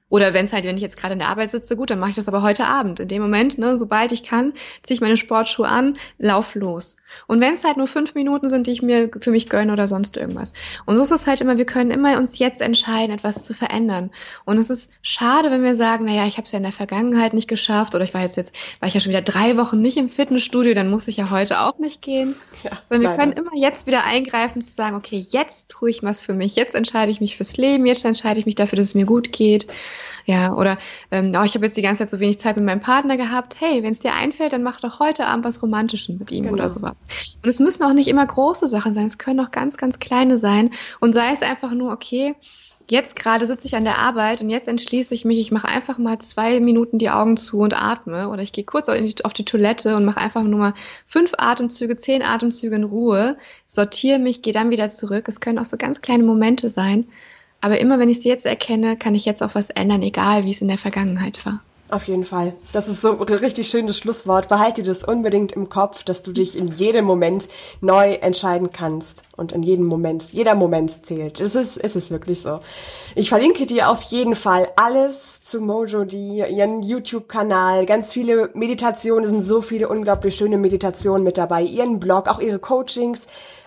Oder 0.08 0.34
wenn 0.34 0.44
es 0.44 0.52
halt, 0.52 0.64
wenn 0.64 0.76
ich 0.76 0.82
jetzt 0.82 0.96
gerade 0.96 1.14
in 1.14 1.18
der 1.18 1.28
Arbeit 1.28 1.50
sitze, 1.50 1.76
gut, 1.76 1.90
dann 1.90 1.98
mache 1.98 2.10
ich 2.10 2.16
das 2.16 2.28
aber 2.28 2.42
heute 2.42 2.66
Abend. 2.66 3.00
In 3.00 3.08
dem 3.08 3.22
Moment, 3.22 3.58
ne, 3.58 3.76
sobald 3.76 4.12
ich 4.12 4.22
kann, 4.22 4.52
ziehe 4.82 4.94
ich 4.94 5.00
meine 5.00 5.16
Sportschuhe 5.16 5.66
an, 5.66 5.94
lauf 6.18 6.54
los. 6.54 6.96
Und 7.26 7.40
wenn 7.40 7.54
es 7.54 7.64
halt 7.64 7.76
nur 7.76 7.86
fünf 7.86 8.14
Minuten 8.14 8.48
sind, 8.48 8.66
die 8.66 8.72
ich 8.72 8.82
mir 8.82 9.10
für 9.20 9.30
mich 9.30 9.48
gönne 9.48 9.72
oder 9.72 9.86
sonst 9.86 10.16
irgendwas. 10.16 10.52
Und 10.84 10.96
so 10.96 11.02
ist 11.02 11.10
es 11.10 11.26
halt 11.26 11.40
immer, 11.40 11.56
wir 11.56 11.66
können 11.66 11.90
immer 11.90 12.18
uns 12.18 12.38
jetzt 12.38 12.60
entscheiden, 12.60 13.14
etwas 13.14 13.44
zu 13.44 13.54
verändern. 13.54 14.10
Und 14.44 14.58
es 14.58 14.70
ist 14.70 14.92
schade, 15.02 15.50
wenn 15.50 15.62
wir 15.62 15.74
sagen, 15.74 16.04
naja, 16.04 16.26
ich 16.26 16.36
habe 16.36 16.44
es 16.44 16.52
ja 16.52 16.58
in 16.58 16.62
der 16.62 16.72
Vergangenheit 16.72 17.34
nicht 17.34 17.48
geschafft 17.48 17.94
oder 17.94 18.04
ich 18.04 18.14
war 18.14 18.22
jetzt 18.22 18.36
jetzt, 18.36 18.52
war 18.80 18.88
ich 18.88 18.94
ja 18.94 19.00
schon 19.00 19.10
wieder 19.10 19.22
drei 19.22 19.56
Wochen 19.56 19.80
nicht 19.80 19.96
im 19.96 20.08
Fitnessstudio, 20.08 20.74
dann 20.74 20.90
muss 20.90 21.08
ich 21.08 21.16
ja 21.16 21.30
heute 21.30 21.60
auch 21.60 21.78
nicht 21.78 22.02
gehen. 22.02 22.36
Ja, 22.62 22.70
Sondern 22.88 23.10
wir 23.10 23.18
können 23.18 23.32
immer 23.32 23.54
jetzt 23.54 23.86
wieder 23.86 24.04
eingreifen, 24.04 24.62
zu 24.62 24.72
sagen, 24.72 24.96
okay, 24.96 25.24
jetzt 25.30 25.68
tue 25.68 25.90
ich 25.90 26.02
was 26.02 26.20
für 26.20 26.34
mich, 26.34 26.56
jetzt 26.56 26.74
entscheide 26.74 27.10
ich 27.10 27.20
mich 27.20 27.36
fürs 27.36 27.56
Leben, 27.56 27.86
jetzt 27.86 28.04
entscheide 28.04 28.38
ich 28.38 28.46
mich 28.46 28.54
dafür, 28.54 28.76
dass 28.76 28.86
es 28.86 28.94
mir 28.94 29.06
gut 29.06 29.32
geht. 29.32 29.66
Ja, 30.24 30.54
oder 30.54 30.78
ähm, 31.10 31.32
oh, 31.36 31.44
ich 31.44 31.54
habe 31.54 31.66
jetzt 31.66 31.76
die 31.76 31.82
ganze 31.82 32.00
Zeit 32.00 32.10
so 32.10 32.20
wenig 32.20 32.38
Zeit 32.38 32.56
mit 32.56 32.64
meinem 32.64 32.80
Partner 32.80 33.16
gehabt. 33.16 33.60
Hey, 33.60 33.82
wenn 33.82 33.92
es 33.92 34.00
dir 34.00 34.14
einfällt, 34.14 34.52
dann 34.52 34.62
mach 34.62 34.80
doch 34.80 35.00
heute 35.00 35.26
Abend 35.26 35.44
was 35.44 35.62
Romantisches 35.62 36.18
mit 36.18 36.30
ihm 36.32 36.44
genau. 36.44 36.54
oder 36.54 36.68
sowas. 36.68 36.96
Und 37.42 37.48
es 37.48 37.60
müssen 37.60 37.84
auch 37.84 37.92
nicht 37.92 38.08
immer 38.08 38.26
große 38.26 38.68
Sachen 38.68 38.92
sein, 38.92 39.06
es 39.06 39.18
können 39.18 39.40
auch 39.40 39.50
ganz, 39.50 39.76
ganz 39.76 39.98
kleine 39.98 40.38
sein. 40.38 40.70
Und 41.00 41.12
sei 41.12 41.32
es 41.32 41.42
einfach 41.42 41.72
nur, 41.72 41.92
okay, 41.92 42.34
jetzt 42.88 43.16
gerade 43.16 43.46
sitze 43.46 43.66
ich 43.66 43.76
an 43.76 43.84
der 43.84 43.98
Arbeit 43.98 44.40
und 44.40 44.50
jetzt 44.50 44.68
entschließe 44.68 45.14
ich 45.14 45.24
mich, 45.24 45.38
ich 45.38 45.50
mache 45.50 45.68
einfach 45.68 45.98
mal 45.98 46.18
zwei 46.20 46.60
Minuten 46.60 46.98
die 46.98 47.10
Augen 47.10 47.36
zu 47.36 47.58
und 47.58 47.74
atme 47.74 48.28
oder 48.28 48.42
ich 48.42 48.52
gehe 48.52 48.64
kurz 48.64 48.88
auf 48.88 49.32
die 49.32 49.44
Toilette 49.44 49.96
und 49.96 50.04
mache 50.04 50.20
einfach 50.20 50.42
nur 50.42 50.58
mal 50.58 50.74
fünf 51.04 51.32
Atemzüge, 51.36 51.96
zehn 51.96 52.22
Atemzüge 52.22 52.76
in 52.76 52.84
Ruhe, 52.84 53.36
sortiere 53.66 54.18
mich, 54.18 54.42
gehe 54.42 54.52
dann 54.52 54.70
wieder 54.70 54.88
zurück. 54.88 55.26
Es 55.28 55.40
können 55.40 55.58
auch 55.58 55.64
so 55.64 55.76
ganz 55.76 56.00
kleine 56.00 56.22
Momente 56.22 56.70
sein, 56.70 57.08
aber 57.66 57.80
immer 57.80 57.98
wenn 57.98 58.08
ich 58.08 58.20
sie 58.20 58.28
jetzt 58.28 58.46
erkenne, 58.46 58.96
kann 58.96 59.16
ich 59.16 59.24
jetzt 59.24 59.42
auch 59.42 59.56
was 59.56 59.70
ändern, 59.70 60.00
egal 60.00 60.44
wie 60.44 60.52
es 60.52 60.60
in 60.60 60.68
der 60.68 60.78
Vergangenheit 60.78 61.44
war. 61.44 61.62
Auf 61.88 62.06
jeden 62.06 62.24
Fall. 62.24 62.52
Das 62.72 62.86
ist 62.86 63.00
so 63.00 63.18
ein 63.18 63.34
richtig 63.34 63.68
schönes 63.68 63.98
Schlusswort. 63.98 64.48
Behalte 64.48 64.84
das 64.84 65.02
unbedingt 65.02 65.50
im 65.50 65.68
Kopf, 65.68 66.04
dass 66.04 66.22
du 66.22 66.30
dich 66.30 66.56
in 66.56 66.68
jedem 66.68 67.04
Moment 67.04 67.48
neu 67.80 68.12
entscheiden 68.14 68.70
kannst. 68.70 69.24
Und 69.36 69.50
in 69.50 69.64
jedem 69.64 69.84
Moment, 69.84 70.32
jeder 70.32 70.54
Moment 70.54 71.04
zählt. 71.04 71.40
Es 71.40 71.56
ist, 71.56 71.76
es 71.76 71.96
ist 71.96 72.12
wirklich 72.12 72.40
so. 72.40 72.60
Ich 73.16 73.28
verlinke 73.28 73.66
dir 73.66 73.90
auf 73.90 74.02
jeden 74.02 74.36
Fall 74.36 74.68
alles 74.76 75.42
zu 75.42 75.60
Mojo, 75.60 76.04
die, 76.04 76.38
ihren 76.38 76.82
YouTube-Kanal, 76.82 77.84
ganz 77.84 78.12
viele 78.12 78.50
Meditationen, 78.54 79.24
es 79.24 79.30
sind 79.30 79.42
so 79.42 79.60
viele 79.60 79.88
unglaublich 79.88 80.36
schöne 80.36 80.58
Meditationen 80.58 81.24
mit 81.24 81.36
dabei, 81.36 81.62
ihren 81.62 81.98
Blog, 81.98 82.28
auch 82.28 82.38
ihre 82.38 82.60
Coachings 82.60 83.26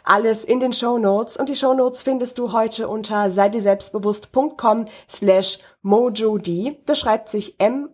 alles 0.10 0.44
in 0.44 0.60
den 0.60 0.74
Show 0.74 0.98
Notes 0.98 1.38
und 1.38 1.48
die 1.50 1.56
Show 1.56 1.74
Notes 1.74 2.02
findest 2.02 2.40
du 2.40 2.52
heute 2.52 2.88
unter 2.88 3.30
seidirselbstbewusst.com 3.30 4.86
slash 5.10 5.60
mojodi. 5.82 6.80
Das 6.86 7.00
schreibt 7.00 7.30
sich 7.30 7.60
M-O-J-O-D-I. 7.60 7.94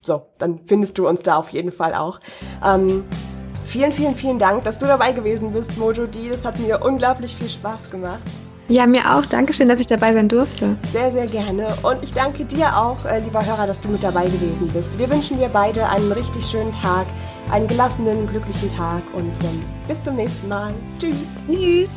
So, 0.00 0.22
dann 0.38 0.60
findest 0.66 0.98
du 0.98 1.06
uns 1.08 1.22
da 1.22 1.36
auf 1.36 1.50
jeden 1.50 1.70
Fall 1.72 1.94
auch. 1.94 2.18
Ähm, 2.64 3.04
vielen, 3.64 3.92
vielen, 3.92 4.16
vielen 4.16 4.38
Dank, 4.38 4.64
dass 4.64 4.78
du 4.78 4.86
dabei 4.86 5.12
gewesen 5.12 5.52
bist, 5.52 5.78
Mojodi. 5.78 6.28
Das 6.30 6.44
hat 6.44 6.58
mir 6.58 6.82
unglaublich 6.82 7.36
viel 7.36 7.48
Spaß 7.48 7.90
gemacht. 7.90 8.22
Ja, 8.70 8.86
mir 8.86 9.16
auch. 9.16 9.26
Dankeschön, 9.26 9.68
dass 9.68 9.80
ich 9.80 9.88
dabei 9.88 10.12
sein 10.12 10.28
durfte. 10.28 10.76
Sehr, 10.92 11.10
sehr 11.10 11.26
gerne. 11.26 11.74
Und 11.82 12.04
ich 12.04 12.12
danke 12.12 12.44
dir 12.44 12.76
auch, 12.76 13.04
äh, 13.04 13.18
lieber 13.18 13.44
Hörer, 13.44 13.66
dass 13.66 13.80
du 13.80 13.88
mit 13.88 14.04
dabei 14.04 14.26
gewesen 14.26 14.70
bist. 14.72 14.96
Wir 14.96 15.10
wünschen 15.10 15.38
dir 15.38 15.48
beide 15.48 15.88
einen 15.88 16.12
richtig 16.12 16.46
schönen 16.46 16.70
Tag, 16.70 17.06
einen 17.50 17.66
gelassenen, 17.66 18.28
glücklichen 18.28 18.72
Tag 18.76 19.02
und 19.12 19.32
ähm, 19.42 19.64
bis 19.88 20.00
zum 20.00 20.14
nächsten 20.14 20.46
Mal. 20.46 20.72
Tschüss. 21.00 21.48
Tschüss. 21.48 21.88